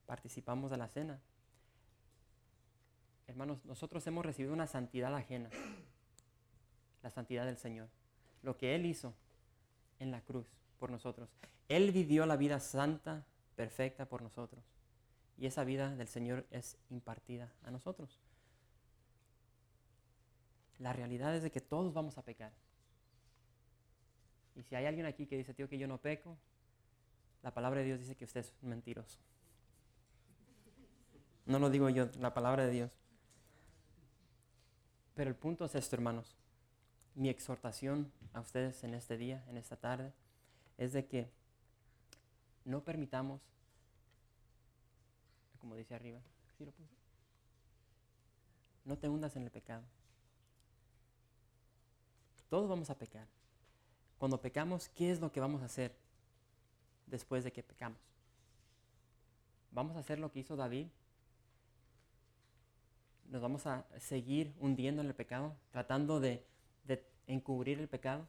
participamos 0.07 0.71
de 0.71 0.77
la 0.77 0.89
cena. 0.89 1.21
Hermanos, 3.27 3.65
nosotros 3.65 4.07
hemos 4.07 4.27
recibido 4.27 4.53
una 4.53 4.67
santidad 4.67 5.15
ajena, 5.15 5.51
la 7.03 7.11
santidad 7.11 7.47
del 7.47 7.57
Señor. 7.57 7.89
Lo 8.43 8.57
que 8.57 8.75
Él 8.75 8.87
hizo 8.87 9.15
en 9.99 10.11
la 10.11 10.21
cruz 10.21 10.47
por 10.79 10.91
nosotros. 10.91 11.29
Él 11.69 11.93
vivió 11.93 12.27
la 12.27 12.37
vida 12.37 12.59
santa, 12.59 13.25
perfecta 13.55 14.07
por 14.07 14.23
nosotros. 14.23 14.65
Y 15.39 15.47
esa 15.47 15.63
vida 15.65 15.95
del 15.95 16.09
Señor 16.09 16.45
es 16.51 16.77
impartida 16.91 17.53
a 17.63 17.71
nosotros. 17.71 18.19
La 20.79 20.93
realidad 20.93 21.37
es 21.37 21.43
de 21.43 21.51
que 21.51 21.61
todos 21.61 21.93
vamos 21.95 22.19
a 22.19 22.23
pecar. 22.23 22.53
Y 24.57 24.63
si 24.63 24.75
hay 24.75 24.87
alguien 24.87 25.07
aquí 25.07 25.27
que 25.27 25.37
dice, 25.37 25.55
tío, 25.55 25.69
que 25.69 25.79
yo 25.79 25.87
no 25.87 25.99
peco, 25.99 26.37
la 27.43 27.53
palabra 27.53 27.81
de 27.81 27.87
Dios 27.87 28.01
dice 28.01 28.17
que 28.17 28.25
usted 28.25 28.41
es 28.41 28.55
mentiroso. 28.63 29.19
No 31.47 31.59
lo 31.59 31.71
digo 31.71 31.89
yo, 31.89 32.09
la 32.19 32.35
palabra 32.35 32.67
de 32.67 32.71
Dios. 32.71 32.91
Pero 35.15 35.31
el 35.31 35.37
punto 35.37 35.65
es 35.65 35.75
esto, 35.75 35.97
hermanos. 35.97 36.37
Mi 37.15 37.29
exhortación 37.29 38.13
a 38.33 38.41
ustedes 38.41 38.85
en 38.85 38.95
este 38.95 39.17
día, 39.17 39.45
en 39.49 39.57
esta 39.57 39.77
tarde, 39.77 40.13
es 40.79 40.93
de 40.93 41.07
que 41.07 41.31
no 42.65 42.85
permitamos, 42.85 43.43
como 45.59 45.75
dice 45.75 45.95
arriba, 45.95 46.21
no 48.85 48.99
te 48.99 49.09
hundas 49.09 49.35
en 49.37 49.45
el 49.45 49.51
pecado. 49.51 49.83
Todos 52.49 52.69
vamos 52.69 52.91
a 52.91 52.99
pecar. 52.99 53.27
Cuando 54.19 54.41
pecamos, 54.41 54.89
¿qué 54.89 55.11
es 55.11 55.21
lo 55.21 55.33
que 55.33 55.41
vamos 55.41 55.63
a 55.63 55.67
hacer 55.67 55.95
después 57.11 57.45
de 57.45 57.53
que 57.53 57.63
pecamos? 57.63 58.01
¿Vamos 59.73 59.97
a 59.97 60.01
hacer 60.01 60.19
lo 60.19 60.33
que 60.33 60.41
hizo 60.41 60.57
David? 60.57 60.89
¿Nos 63.29 63.43
vamos 63.43 63.67
a 63.67 63.87
seguir 63.99 64.55
hundiendo 64.59 65.03
en 65.03 65.09
el 65.09 65.15
pecado, 65.15 65.55
tratando 65.71 66.21
de, 66.21 66.47
encubrir 67.27 67.79
el 67.79 67.87
pecado 67.87 68.27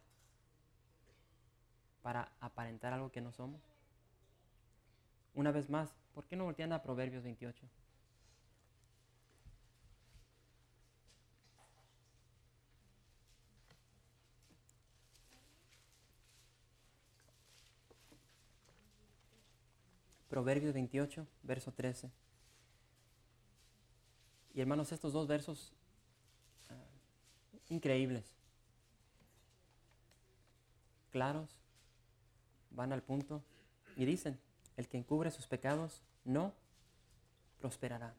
para 2.04 2.32
aparentar 2.40 2.94
algo 2.94 3.12
que 3.12 3.22
no 3.22 3.32
somos? 3.32 3.62
Una 5.34 5.52
vez 5.52 5.70
más, 5.70 5.96
¿por 6.14 6.26
qué 6.26 6.36
no 6.36 6.44
voltean 6.44 6.72
a 6.72 6.84
Proverbios 6.84 7.24
28? 7.24 7.66
Proverbios 20.32 20.74
28, 20.74 21.28
verso 21.44 21.74
13. 21.74 22.10
Y 24.54 24.62
hermanos, 24.62 24.94
estos 24.94 25.12
dos 25.12 25.28
versos 25.28 25.74
ah, 26.70 26.74
increíbles, 27.68 28.24
claros, 31.12 31.60
van 32.70 32.94
al 32.94 33.04
punto 33.04 33.44
y 33.98 34.06
dicen, 34.06 34.40
el 34.78 34.88
que 34.88 34.98
encubre 34.98 35.32
sus 35.32 35.48
pecados 35.48 36.02
no 36.24 36.54
prosperará. 37.60 38.16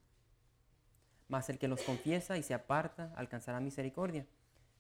Mas 1.29 1.48
el 1.48 1.59
que 1.59 1.66
los 1.66 1.81
confiesa 1.81 2.37
y 2.37 2.42
se 2.42 2.53
aparta 2.53 3.11
alcanzará 3.16 3.59
misericordia. 3.59 4.27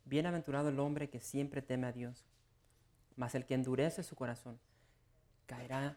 Bienaventurado 0.04 0.68
el 0.68 0.78
hombre 0.78 1.08
que 1.08 1.18
siempre 1.18 1.62
teme 1.62 1.86
a 1.86 1.92
Dios. 1.92 2.26
Mas 3.16 3.34
el 3.34 3.46
que 3.46 3.54
endurece 3.54 4.02
su 4.02 4.16
corazón 4.16 4.60
caerá 5.46 5.96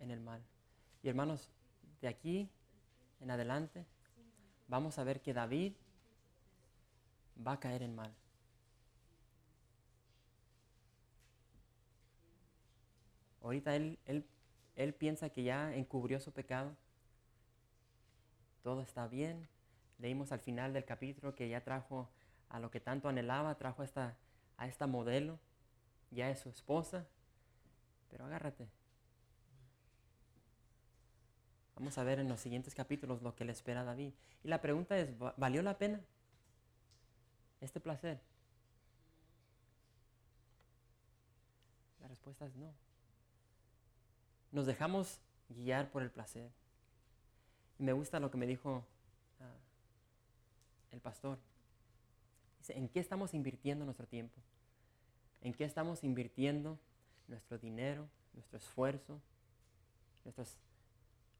en 0.00 0.10
el 0.10 0.18
mal. 0.18 0.42
Y 1.02 1.08
hermanos, 1.08 1.48
de 2.00 2.08
aquí 2.08 2.48
en 3.20 3.30
adelante 3.30 3.84
vamos 4.68 4.98
a 4.98 5.04
ver 5.04 5.20
que 5.20 5.34
David 5.34 5.74
va 7.44 7.52
a 7.52 7.60
caer 7.60 7.82
en 7.82 7.94
mal. 7.94 8.14
Ahorita 13.42 13.74
él, 13.74 13.98
él, 14.06 14.24
él 14.76 14.94
piensa 14.94 15.28
que 15.28 15.42
ya 15.42 15.74
encubrió 15.74 16.20
su 16.20 16.32
pecado. 16.32 16.76
Todo 18.62 18.82
está 18.82 19.08
bien. 19.08 19.48
Leímos 19.98 20.30
al 20.30 20.40
final 20.40 20.72
del 20.72 20.84
capítulo 20.84 21.34
que 21.34 21.48
ya 21.48 21.62
trajo 21.62 22.08
a 22.48 22.60
lo 22.60 22.70
que 22.70 22.80
tanto 22.80 23.08
anhelaba, 23.08 23.56
trajo 23.56 23.82
esta, 23.82 24.16
a 24.56 24.68
esta 24.68 24.86
modelo, 24.86 25.38
ya 26.10 26.30
es 26.30 26.38
su 26.38 26.48
esposa. 26.48 27.06
Pero 28.10 28.24
agárrate, 28.26 28.68
Vamos 31.82 31.98
a 31.98 32.04
ver 32.04 32.20
en 32.20 32.28
los 32.28 32.38
siguientes 32.38 32.76
capítulos 32.76 33.22
lo 33.22 33.34
que 33.34 33.44
le 33.44 33.50
espera 33.50 33.80
a 33.80 33.84
David. 33.84 34.12
Y 34.44 34.48
la 34.48 34.60
pregunta 34.60 34.96
es, 34.96 35.18
¿valió 35.36 35.62
la 35.62 35.78
pena 35.78 36.00
este 37.60 37.80
placer? 37.80 38.20
La 42.00 42.06
respuesta 42.06 42.46
es 42.46 42.54
no. 42.54 42.72
Nos 44.52 44.66
dejamos 44.66 45.18
guiar 45.48 45.90
por 45.90 46.02
el 46.02 46.10
placer. 46.12 46.52
Me 47.78 47.92
gusta 47.92 48.20
lo 48.20 48.30
que 48.30 48.38
me 48.38 48.46
dijo 48.46 48.84
ah, 49.40 49.56
el 50.92 51.00
pastor. 51.00 51.36
Dice, 52.60 52.78
¿en 52.78 52.88
qué 52.88 53.00
estamos 53.00 53.34
invirtiendo 53.34 53.84
nuestro 53.84 54.06
tiempo? 54.06 54.40
¿En 55.40 55.52
qué 55.52 55.64
estamos 55.64 56.04
invirtiendo 56.04 56.78
nuestro 57.26 57.58
dinero, 57.58 58.08
nuestro 58.34 58.58
esfuerzo, 58.58 59.20
nuestras 60.24 60.56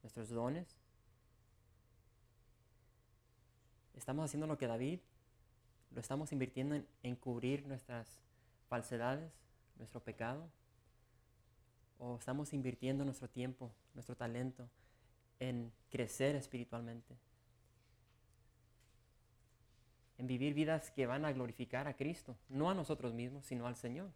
nuestros 0.03 0.31
dones. 0.31 0.67
Estamos 3.95 4.25
haciendo 4.25 4.47
lo 4.47 4.59
que 4.59 4.67
David, 4.67 5.01
lo 5.93 6.01
estamos 6.01 6.33
invirtiendo 6.33 6.83
en, 7.03 7.17
cubrir 7.17 7.67
nuestras 7.67 8.09
falsedades, 8.69 9.33
nuestro 9.77 10.03
pecado, 10.03 10.49
o 11.99 12.17
estamos 12.17 12.53
invirtiendo 12.53 13.05
nuestro 13.05 13.29
tiempo, 13.29 13.71
nuestro 13.95 14.17
talento 14.17 14.69
en 15.38 15.73
crecer 15.91 16.35
espiritualmente, 16.35 17.17
en 20.19 20.27
vivir 20.27 20.55
vidas 20.55 20.91
que 20.91 21.07
van 21.07 21.25
a 21.25 21.33
glorificar 21.33 21.87
a 21.87 21.95
Cristo, 21.95 22.37
no 22.49 22.71
a 22.71 22.75
nosotros 22.75 23.12
mismos, 23.12 23.45
sino 23.45 23.67
al 23.67 23.77
Señor. 23.77 24.11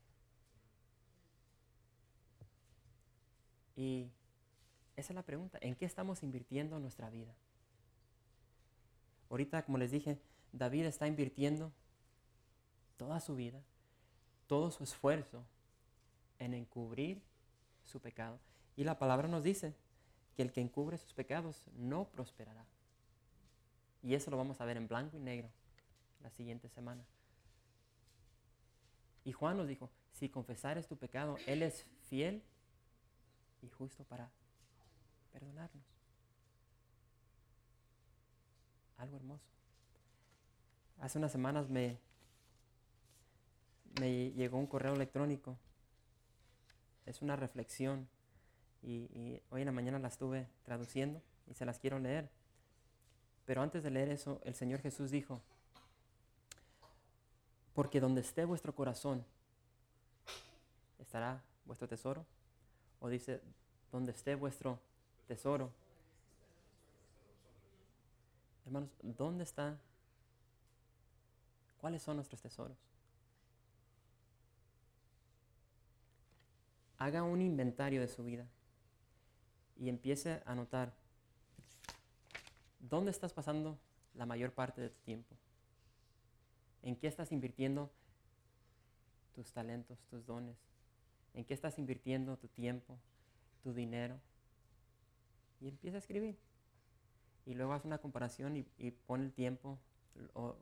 Y 3.76 4.08
esa 4.96 5.12
es 5.12 5.14
la 5.14 5.22
pregunta. 5.22 5.58
¿En 5.60 5.74
qué 5.74 5.84
estamos 5.84 6.22
invirtiendo 6.22 6.78
nuestra 6.78 7.10
vida? 7.10 7.34
Ahorita, 9.30 9.64
como 9.64 9.78
les 9.78 9.90
dije, 9.90 10.18
David 10.52 10.84
está 10.86 11.06
invirtiendo 11.06 11.72
toda 12.96 13.20
su 13.20 13.34
vida, 13.36 13.60
todo 14.46 14.70
su 14.70 14.84
esfuerzo 14.84 15.44
en 16.38 16.54
encubrir 16.54 17.20
su 17.84 18.00
pecado. 18.00 18.38
Y 18.76 18.84
la 18.84 18.98
palabra 18.98 19.28
nos 19.28 19.42
dice 19.42 19.74
que 20.34 20.42
el 20.42 20.52
que 20.52 20.60
encubre 20.60 20.98
sus 20.98 21.12
pecados 21.12 21.62
no 21.76 22.08
prosperará. 22.08 22.64
Y 24.02 24.14
eso 24.14 24.30
lo 24.30 24.36
vamos 24.36 24.60
a 24.60 24.64
ver 24.64 24.76
en 24.76 24.88
blanco 24.88 25.16
y 25.16 25.20
negro 25.20 25.48
la 26.22 26.30
siguiente 26.30 26.68
semana. 26.68 27.04
Y 29.24 29.32
Juan 29.32 29.56
nos 29.56 29.66
dijo, 29.66 29.90
si 30.12 30.28
confesares 30.28 30.86
tu 30.86 30.96
pecado, 30.96 31.36
Él 31.46 31.62
es 31.62 31.84
fiel 32.08 32.42
y 33.62 33.68
justo 33.68 34.04
para 34.04 34.30
perdonarnos. 35.36 35.84
Algo 38.96 39.16
hermoso. 39.16 39.44
Hace 40.98 41.18
unas 41.18 41.30
semanas 41.30 41.68
me, 41.68 41.98
me 44.00 44.30
llegó 44.30 44.56
un 44.56 44.66
correo 44.66 44.94
electrónico. 44.94 45.58
Es 47.04 47.20
una 47.20 47.36
reflexión 47.36 48.08
y, 48.82 49.42
hoy 49.50 49.60
en 49.60 49.66
la 49.66 49.72
mañana 49.72 49.98
la 49.98 50.08
estuve 50.08 50.48
traduciendo 50.64 51.20
y 51.46 51.52
se 51.52 51.66
las 51.66 51.78
quiero 51.78 51.98
leer. 51.98 52.30
Pero 53.44 53.60
antes 53.60 53.82
de 53.82 53.90
leer 53.90 54.08
eso, 54.08 54.40
el 54.42 54.54
Señor 54.54 54.80
Jesús 54.80 55.10
dijo, 55.10 55.42
porque 57.74 58.00
donde 58.00 58.22
esté 58.22 58.46
vuestro 58.46 58.74
corazón, 58.74 59.22
estará 60.98 61.42
vuestro 61.66 61.86
tesoro. 61.86 62.24
O 63.00 63.10
dice, 63.10 63.42
donde 63.92 64.12
esté 64.12 64.34
vuestro 64.34 64.80
tesoro. 65.26 65.70
Hermanos, 68.64 68.90
¿dónde 69.02 69.44
está? 69.44 69.78
¿Cuáles 71.80 72.02
son 72.02 72.16
nuestros 72.16 72.40
tesoros? 72.40 72.76
Haga 76.98 77.22
un 77.22 77.42
inventario 77.42 78.00
de 78.00 78.08
su 78.08 78.24
vida 78.24 78.46
y 79.78 79.88
empiece 79.88 80.42
a 80.46 80.54
notar 80.54 80.94
dónde 82.80 83.10
estás 83.10 83.32
pasando 83.32 83.78
la 84.14 84.26
mayor 84.26 84.52
parte 84.52 84.80
de 84.80 84.88
tu 84.88 84.98
tiempo. 85.00 85.36
¿En 86.82 86.96
qué 86.96 87.06
estás 87.06 87.32
invirtiendo 87.32 87.90
tus 89.34 89.52
talentos, 89.52 89.98
tus 90.10 90.24
dones? 90.24 90.56
¿En 91.34 91.44
qué 91.44 91.52
estás 91.52 91.78
invirtiendo 91.78 92.36
tu 92.38 92.48
tiempo, 92.48 92.96
tu 93.62 93.74
dinero? 93.74 94.18
Y 95.60 95.68
empieza 95.68 95.96
a 95.96 96.00
escribir. 96.00 96.36
Y 97.44 97.54
luego 97.54 97.72
haz 97.72 97.84
una 97.84 97.98
comparación 97.98 98.56
y, 98.56 98.66
y 98.78 98.90
pon 98.90 99.22
el 99.22 99.32
tiempo 99.32 99.78
o, 100.34 100.56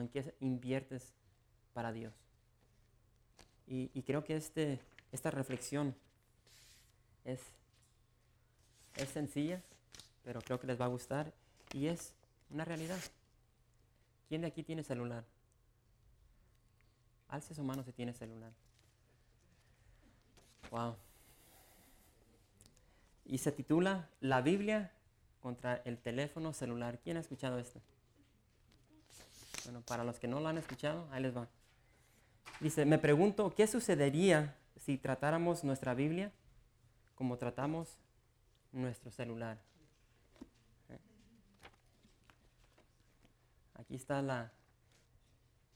en 0.00 0.08
qué 0.08 0.34
inviertes 0.40 1.12
para 1.72 1.92
Dios. 1.92 2.14
Y, 3.68 4.02
creo 4.02 4.22
que 4.22 4.36
este, 4.36 4.80
esta 5.10 5.30
reflexión 5.30 5.94
es, 7.24 7.40
es 8.94 9.08
sencilla, 9.08 9.60
pero 10.22 10.40
creo 10.40 10.60
que 10.60 10.68
les 10.68 10.80
va 10.80 10.84
a 10.84 10.88
gustar 10.88 11.32
y 11.72 11.88
es 11.88 12.14
una 12.50 12.64
realidad. 12.64 13.00
¿Quién 14.28 14.42
de 14.42 14.46
aquí 14.46 14.62
tiene 14.62 14.84
celular? 14.84 15.24
Alce 17.28 17.54
su 17.54 17.62
mano 17.64 17.82
si 17.82 17.92
tiene 17.92 18.12
celular. 18.12 18.52
Wow. 20.70 20.96
Y 23.28 23.38
se 23.38 23.52
titula 23.52 24.08
La 24.20 24.40
Biblia 24.40 24.92
contra 25.40 25.76
el 25.84 25.98
teléfono 25.98 26.52
celular. 26.52 26.98
¿Quién 27.02 27.16
ha 27.16 27.20
escuchado 27.20 27.58
esto? 27.58 27.80
Bueno, 29.64 29.82
para 29.82 30.04
los 30.04 30.18
que 30.18 30.28
no 30.28 30.40
lo 30.40 30.48
han 30.48 30.58
escuchado, 30.58 31.08
ahí 31.10 31.22
les 31.22 31.36
va. 31.36 31.48
Dice, 32.60 32.84
me 32.86 32.98
pregunto, 32.98 33.52
¿qué 33.54 33.66
sucedería 33.66 34.54
si 34.76 34.96
tratáramos 34.96 35.64
nuestra 35.64 35.94
Biblia 35.94 36.30
como 37.16 37.36
tratamos 37.36 37.98
nuestro 38.72 39.10
celular? 39.10 39.58
Aquí 43.74 43.96
está 43.96 44.22
la... 44.22 44.52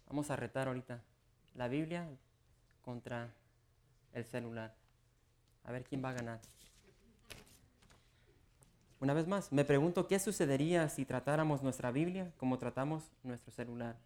Vamos 0.09 0.31
a 0.31 0.37
retar 0.37 0.69
ahorita 0.69 1.01
la 1.55 1.69
Biblia 1.69 2.09
contra 2.83 3.33
el 4.13 4.25
celular. 4.25 4.75
A 5.65 5.73
ver 5.73 5.85
quién 5.85 6.03
va 6.03 6.11
a 6.11 6.15
ganar. 6.15 6.41
Una 9.01 9.15
vez 9.15 9.27
más, 9.27 9.51
me 9.51 9.65
pregunto 9.65 10.07
qué 10.07 10.19
sucedería 10.19 10.89
si 10.91 11.07
tratáramos 11.07 11.63
nuestra 11.63 11.91
Biblia 11.91 12.33
como 12.37 12.59
tratamos 12.59 13.11
nuestro 13.23 13.51
celular. 13.51 13.97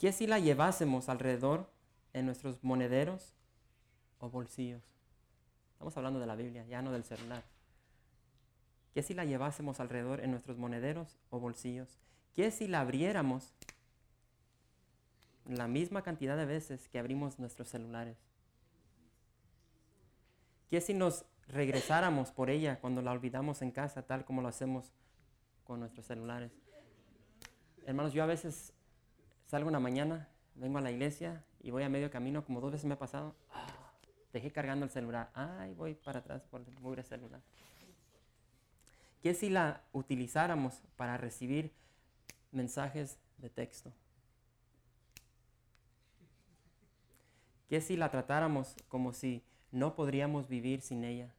¿Qué 0.00 0.12
si 0.12 0.26
la 0.26 0.40
llevásemos 0.40 1.08
alrededor 1.08 1.70
en 2.12 2.26
nuestros 2.26 2.62
monederos 2.64 3.34
o 4.18 4.28
bolsillos? 4.28 4.82
Estamos 5.74 5.96
hablando 5.96 6.18
de 6.18 6.26
la 6.26 6.34
Biblia, 6.34 6.66
ya 6.66 6.82
no 6.82 6.90
del 6.90 7.04
celular. 7.04 7.44
¿Qué 8.94 9.04
si 9.04 9.14
la 9.14 9.24
llevásemos 9.24 9.78
alrededor 9.78 10.18
en 10.20 10.32
nuestros 10.32 10.58
monederos 10.58 11.16
o 11.30 11.38
bolsillos? 11.38 12.00
¿Qué 12.34 12.50
si 12.50 12.66
la 12.66 12.80
abriéramos 12.80 13.54
la 15.46 15.68
misma 15.68 16.02
cantidad 16.02 16.36
de 16.36 16.46
veces 16.46 16.88
que 16.88 16.98
abrimos 16.98 17.38
nuestros 17.38 17.68
celulares? 17.68 18.18
¿Qué 20.68 20.80
si 20.80 20.94
nos 20.94 21.24
regresáramos 21.48 22.30
por 22.30 22.50
ella 22.50 22.78
cuando 22.80 23.02
la 23.02 23.12
olvidamos 23.12 23.62
en 23.62 23.70
casa, 23.70 24.06
tal 24.06 24.24
como 24.24 24.42
lo 24.42 24.48
hacemos 24.48 24.92
con 25.64 25.80
nuestros 25.80 26.06
celulares? 26.06 26.52
Hermanos, 27.86 28.12
yo 28.12 28.22
a 28.22 28.26
veces 28.26 28.74
salgo 29.46 29.68
una 29.68 29.80
mañana, 29.80 30.28
vengo 30.54 30.78
a 30.78 30.82
la 30.82 30.90
iglesia 30.90 31.44
y 31.60 31.70
voy 31.70 31.82
a 31.82 31.88
medio 31.88 32.10
camino, 32.10 32.44
como 32.44 32.60
dos 32.60 32.72
veces 32.72 32.86
me 32.86 32.94
ha 32.94 32.98
pasado, 32.98 33.34
dejé 34.32 34.52
cargando 34.52 34.84
el 34.84 34.90
celular, 34.90 35.30
ay, 35.34 35.74
voy 35.74 35.94
para 35.94 36.20
atrás 36.20 36.42
por 36.42 36.60
el 36.60 37.04
celular. 37.04 37.40
¿Qué 39.22 39.34
si 39.34 39.48
la 39.50 39.82
utilizáramos 39.92 40.82
para 40.96 41.16
recibir 41.16 41.72
mensajes 42.52 43.18
de 43.38 43.50
texto? 43.50 43.92
¿Qué 47.68 47.80
si 47.80 47.96
la 47.96 48.10
tratáramos 48.10 48.76
como 48.88 49.12
si 49.12 49.42
no 49.70 49.94
podríamos 49.94 50.48
vivir 50.48 50.80
sin 50.80 51.04
ella? 51.04 51.34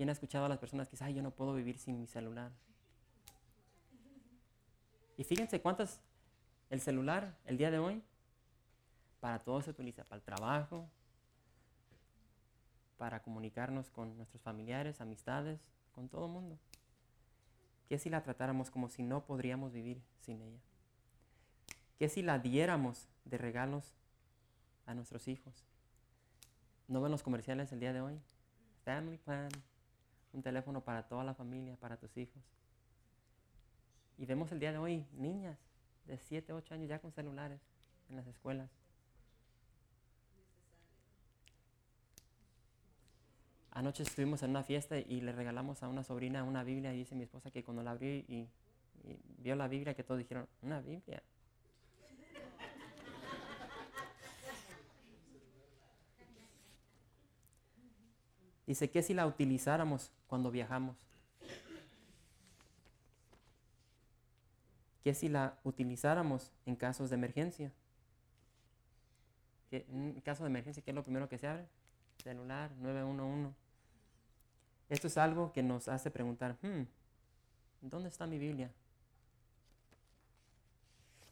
¿Quién 0.00 0.08
ha 0.08 0.12
escuchado 0.12 0.46
a 0.46 0.48
las 0.48 0.56
personas 0.56 0.88
que 0.88 0.92
dicen, 0.92 1.08
ay, 1.08 1.12
yo 1.12 1.20
no 1.20 1.30
puedo 1.30 1.52
vivir 1.52 1.76
sin 1.76 2.00
mi 2.00 2.06
celular? 2.06 2.50
Y 5.18 5.24
fíjense 5.24 5.60
cuántas, 5.60 6.00
el 6.70 6.80
celular, 6.80 7.36
el 7.44 7.58
día 7.58 7.70
de 7.70 7.78
hoy, 7.78 8.02
para 9.20 9.40
todo 9.40 9.60
se 9.60 9.68
utiliza, 9.68 10.04
para 10.04 10.16
el 10.16 10.22
trabajo, 10.22 10.88
para 12.96 13.20
comunicarnos 13.20 13.90
con 13.90 14.16
nuestros 14.16 14.40
familiares, 14.40 15.02
amistades, 15.02 15.60
con 15.94 16.08
todo 16.08 16.24
el 16.24 16.32
mundo. 16.32 16.58
¿Qué 17.86 17.98
si 17.98 18.08
la 18.08 18.22
tratáramos 18.22 18.70
como 18.70 18.88
si 18.88 19.02
no 19.02 19.26
podríamos 19.26 19.70
vivir 19.70 20.00
sin 20.22 20.40
ella? 20.40 20.60
¿Qué 21.98 22.08
si 22.08 22.22
la 22.22 22.38
diéramos 22.38 23.06
de 23.26 23.36
regalos 23.36 23.92
a 24.86 24.94
nuestros 24.94 25.28
hijos? 25.28 25.66
¿No 26.88 27.02
ven 27.02 27.12
los 27.12 27.22
comerciales 27.22 27.70
el 27.72 27.80
día 27.80 27.92
de 27.92 28.00
hoy? 28.00 28.18
Family 28.82 29.18
Plan, 29.18 29.50
un 30.32 30.42
teléfono 30.42 30.80
para 30.82 31.02
toda 31.08 31.24
la 31.24 31.34
familia, 31.34 31.76
para 31.76 31.96
tus 31.96 32.16
hijos. 32.16 32.42
Y 34.18 34.26
vemos 34.26 34.52
el 34.52 34.60
día 34.60 34.72
de 34.72 34.78
hoy 34.78 35.06
niñas 35.12 35.58
de 36.06 36.18
7, 36.18 36.52
8 36.52 36.74
años 36.74 36.88
ya 36.88 36.98
con 36.98 37.12
celulares 37.12 37.60
en 38.08 38.16
las 38.16 38.26
escuelas. 38.26 38.70
Anoche 43.72 44.02
estuvimos 44.02 44.42
en 44.42 44.50
una 44.50 44.64
fiesta 44.64 44.98
y 44.98 45.20
le 45.20 45.32
regalamos 45.32 45.82
a 45.82 45.88
una 45.88 46.02
sobrina 46.02 46.42
una 46.42 46.64
Biblia 46.64 46.92
y 46.92 46.98
dice 46.98 47.14
mi 47.14 47.22
esposa 47.22 47.50
que 47.50 47.62
cuando 47.62 47.82
la 47.82 47.92
abrió 47.92 48.10
y, 48.10 48.48
vio 49.38 49.56
la 49.56 49.68
Biblia 49.68 49.94
que 49.94 50.04
todos 50.04 50.18
dijeron, 50.18 50.46
una 50.62 50.80
Biblia. 50.80 51.22
Dice 58.70 58.88
que 58.88 59.02
si 59.02 59.14
la 59.14 59.26
utilizáramos 59.26 60.12
cuando 60.28 60.52
viajamos. 60.52 60.96
Que 65.02 65.12
si 65.12 65.28
la 65.28 65.58
utilizáramos 65.64 66.52
en 66.66 66.76
casos 66.76 67.10
de 67.10 67.16
emergencia. 67.16 67.72
Que 69.70 69.84
en 69.90 70.20
caso 70.20 70.44
de 70.44 70.50
emergencia, 70.50 70.84
¿qué 70.84 70.92
es 70.92 70.94
lo 70.94 71.02
primero 71.02 71.28
que 71.28 71.36
se 71.36 71.48
abre? 71.48 71.66
Celular 72.22 72.70
911. 72.78 73.52
Esto 74.88 75.08
es 75.08 75.18
algo 75.18 75.52
que 75.52 75.64
nos 75.64 75.88
hace 75.88 76.12
preguntar, 76.12 76.56
hmm, 76.62 76.82
¿dónde 77.80 78.08
está 78.08 78.28
mi 78.28 78.38
Biblia? 78.38 78.70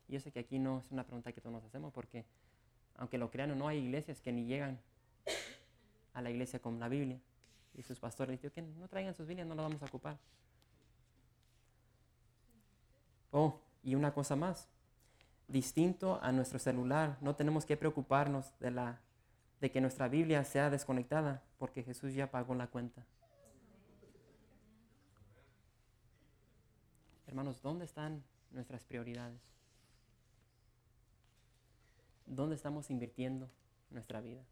Y 0.08 0.14
yo 0.14 0.20
sé 0.20 0.32
que 0.32 0.40
aquí 0.40 0.58
no 0.58 0.78
es 0.84 0.90
una 0.90 1.04
pregunta 1.04 1.30
que 1.30 1.40
todos 1.40 1.52
nos 1.52 1.62
hacemos 1.62 1.92
porque, 1.92 2.24
aunque 2.96 3.16
lo 3.16 3.30
crean 3.30 3.52
o 3.52 3.54
no, 3.54 3.68
hay 3.68 3.78
iglesias 3.78 4.20
que 4.20 4.32
ni 4.32 4.44
llegan 4.44 4.80
a 6.18 6.22
la 6.22 6.30
iglesia 6.30 6.58
con 6.58 6.80
la 6.80 6.88
Biblia. 6.88 7.20
Y 7.74 7.82
sus 7.82 8.00
pastores 8.00 8.32
dicen 8.32 8.50
que 8.50 8.62
no 8.62 8.88
traigan 8.88 9.14
sus 9.14 9.26
Biblias, 9.26 9.46
no 9.46 9.54
las 9.54 9.66
vamos 9.66 9.82
a 9.82 9.86
ocupar. 9.86 10.18
Oh, 13.30 13.60
y 13.84 13.94
una 13.94 14.12
cosa 14.12 14.34
más. 14.34 14.66
Distinto 15.46 16.18
a 16.20 16.32
nuestro 16.32 16.58
celular, 16.58 17.16
no 17.20 17.36
tenemos 17.36 17.64
que 17.64 17.76
preocuparnos 17.76 18.52
de, 18.58 18.72
la, 18.72 19.00
de 19.60 19.70
que 19.70 19.80
nuestra 19.80 20.08
Biblia 20.08 20.44
sea 20.44 20.70
desconectada 20.70 21.42
porque 21.56 21.84
Jesús 21.84 22.14
ya 22.14 22.30
pagó 22.30 22.54
la 22.54 22.66
cuenta. 22.66 23.06
Hermanos, 27.28 27.62
¿dónde 27.62 27.84
están 27.84 28.24
nuestras 28.50 28.82
prioridades? 28.82 29.40
¿Dónde 32.26 32.56
estamos 32.56 32.90
invirtiendo 32.90 33.48
nuestra 33.90 34.20
vida? 34.20 34.42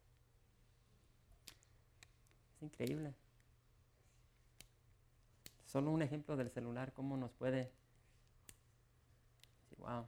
Increíble. 2.66 3.14
Solo 5.66 5.92
un 5.92 6.02
ejemplo 6.02 6.37
del 6.37 6.50
celular, 6.50 6.92
cómo 6.92 7.16
nos 7.16 7.33
puede... 7.33 7.70
wow. 9.79 10.05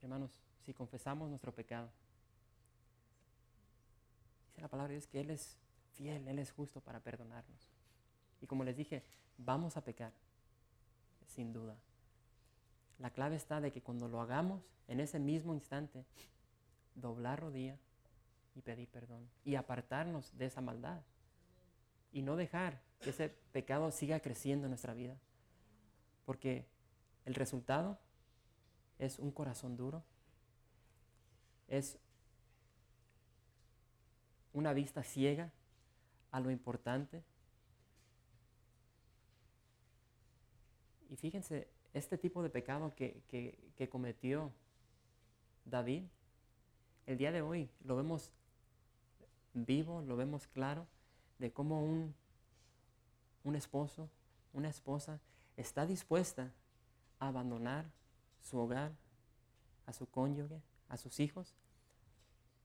Hermanos, 0.00 0.30
si 0.64 0.72
confesamos 0.72 1.28
nuestro 1.28 1.52
pecado, 1.52 1.90
dice 4.48 4.62
la 4.62 4.68
palabra 4.68 4.88
de 4.88 4.94
Dios 4.94 5.06
que 5.06 5.20
Él 5.20 5.30
es 5.30 5.56
fiel, 5.94 6.26
Él 6.26 6.38
es 6.38 6.50
justo 6.50 6.80
para 6.80 7.00
perdonarnos. 7.00 7.68
Y 8.40 8.46
como 8.46 8.64
les 8.64 8.76
dije, 8.76 9.02
vamos 9.36 9.76
a 9.76 9.84
pecar, 9.84 10.12
sin 11.26 11.52
duda. 11.52 11.76
La 13.00 13.10
clave 13.10 13.36
está 13.36 13.60
de 13.60 13.70
que 13.70 13.82
cuando 13.82 14.08
lo 14.08 14.20
hagamos, 14.22 14.62
en 14.88 15.00
ese 15.00 15.18
mismo 15.18 15.52
instante, 15.52 16.06
doblar 16.94 17.40
rodilla 17.40 17.76
y 18.56 18.62
pedir 18.62 18.88
perdón 18.88 19.28
y 19.44 19.54
apartarnos 19.54 20.36
de 20.36 20.46
esa 20.46 20.60
maldad 20.60 21.00
y 22.12 22.22
no 22.22 22.34
dejar 22.34 22.80
que 23.00 23.10
ese 23.10 23.28
pecado 23.52 23.92
siga 23.92 24.18
creciendo 24.18 24.66
en 24.66 24.70
nuestra 24.70 24.94
vida. 24.94 25.16
Porque 26.24 26.66
el 27.24 27.34
resultado 27.34 27.98
es 28.98 29.20
un 29.20 29.30
corazón 29.30 29.76
duro, 29.76 30.02
es 31.68 31.98
una 34.52 34.72
vista 34.72 35.04
ciega 35.04 35.52
a 36.32 36.40
lo 36.40 36.50
importante 36.50 37.22
Y 41.10 41.16
fíjense, 41.16 41.68
este 41.94 42.18
tipo 42.18 42.42
de 42.42 42.50
pecado 42.50 42.94
que, 42.94 43.88
cometió 43.90 44.52
David, 45.64 46.04
el 47.06 47.18
día 47.18 47.32
de 47.32 47.42
hoy 47.42 47.70
lo 47.84 47.96
vemos 47.96 48.32
vivo, 49.64 50.02
lo 50.02 50.16
vemos 50.16 50.46
claro, 50.48 50.86
de 51.38 51.52
cómo 51.52 51.82
un, 51.82 52.14
un 53.44 53.56
esposo, 53.56 54.08
una 54.52 54.68
esposa, 54.68 55.20
está 55.56 55.86
dispuesta 55.86 56.52
a 57.18 57.28
abandonar 57.28 57.86
su 58.40 58.58
hogar, 58.58 58.92
a 59.86 59.92
su 59.92 60.06
cónyuge, 60.08 60.60
a 60.88 60.96
sus 60.96 61.20
hijos, 61.20 61.54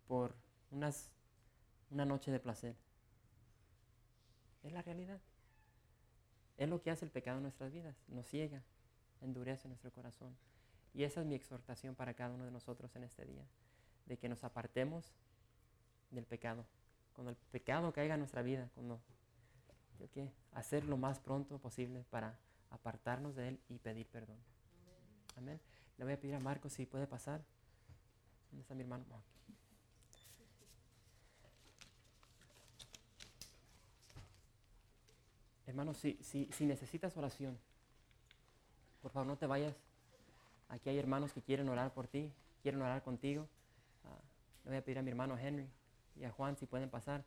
por 0.08 0.36
unas, 0.72 1.12
una 1.90 2.06
noche 2.06 2.32
de 2.32 2.40
placer. 2.40 2.76
Es 4.64 4.72
la 4.72 4.82
realidad. 4.82 5.20
Es 6.58 6.70
lo 6.70 6.82
que 6.82 6.92
hace 6.92 7.06
el 7.06 7.12
pecado 7.12 7.38
en 7.38 7.44
nuestras 7.44 7.72
vidas. 7.72 7.96
Nos 8.08 8.28
ciega, 8.28 8.62
endurece 9.22 9.68
nuestro 9.68 9.92
corazón. 9.92 10.36
Y 10.94 11.04
esa 11.04 11.22
es 11.22 11.26
mi 11.26 11.36
exhortación 11.36 11.96
para 11.96 12.14
cada 12.14 12.34
uno 12.34 12.46
de 12.46 12.52
nosotros 12.52 12.96
en 12.96 13.04
este 13.04 13.26
día. 13.26 13.46
De 14.06 14.18
que 14.18 14.30
nos 14.30 14.44
apartemos 14.44 15.14
del 16.12 16.26
pecado. 16.26 16.66
Cuando 17.16 17.32
el 17.32 17.38
pecado 17.52 17.92
caiga 17.92 18.16
en 18.16 18.20
nuestra 18.20 18.42
vida, 18.42 18.70
cuando 18.74 19.00
hay 20.00 20.08
que 20.08 20.32
hacer 20.54 20.86
lo 20.86 20.98
más 20.98 21.20
pronto 21.20 21.58
posible 21.60 22.04
para 22.10 22.36
apartarnos 22.70 23.36
de 23.36 23.50
él 23.50 23.60
y 23.70 23.78
pedir 23.78 24.08
perdón. 24.08 24.38
Amén. 25.38 25.60
Le 25.98 26.06
voy 26.06 26.14
a 26.14 26.20
pedir 26.20 26.36
a 26.36 26.40
Marcos 26.40 26.74
si 26.74 26.86
puede 26.86 27.08
pasar. 27.08 27.42
¿Dónde 28.50 28.62
está 28.64 28.74
mi 28.74 28.82
hermano? 28.82 29.06
Hermano, 35.68 35.94
si, 35.94 36.18
si, 36.22 36.50
si 36.52 36.66
necesitas 36.66 37.16
oración, 37.16 37.58
por 39.02 39.12
favor 39.12 39.28
no 39.28 39.38
te 39.38 39.48
vayas. 39.48 39.74
Aquí 40.68 40.90
hay 40.90 40.98
hermanos 40.98 41.32
que 41.32 41.42
quieren 41.42 41.70
orar 41.70 41.94
por 41.94 42.08
ti, 42.08 42.32
quieren 42.62 42.82
orar 42.82 43.04
contigo. 43.04 43.48
Ah, 44.04 44.18
le 44.66 44.72
voy 44.72 44.78
a 44.78 44.84
pedir 44.84 45.00
a 45.00 45.02
mi 45.02 45.12
hermano 45.12 45.38
Henry 45.38 45.70
y 46.16 46.26
a 46.26 46.32
Juan 46.32 46.58
si 46.58 46.66
pueden 46.66 46.90
pasar. 46.90 47.24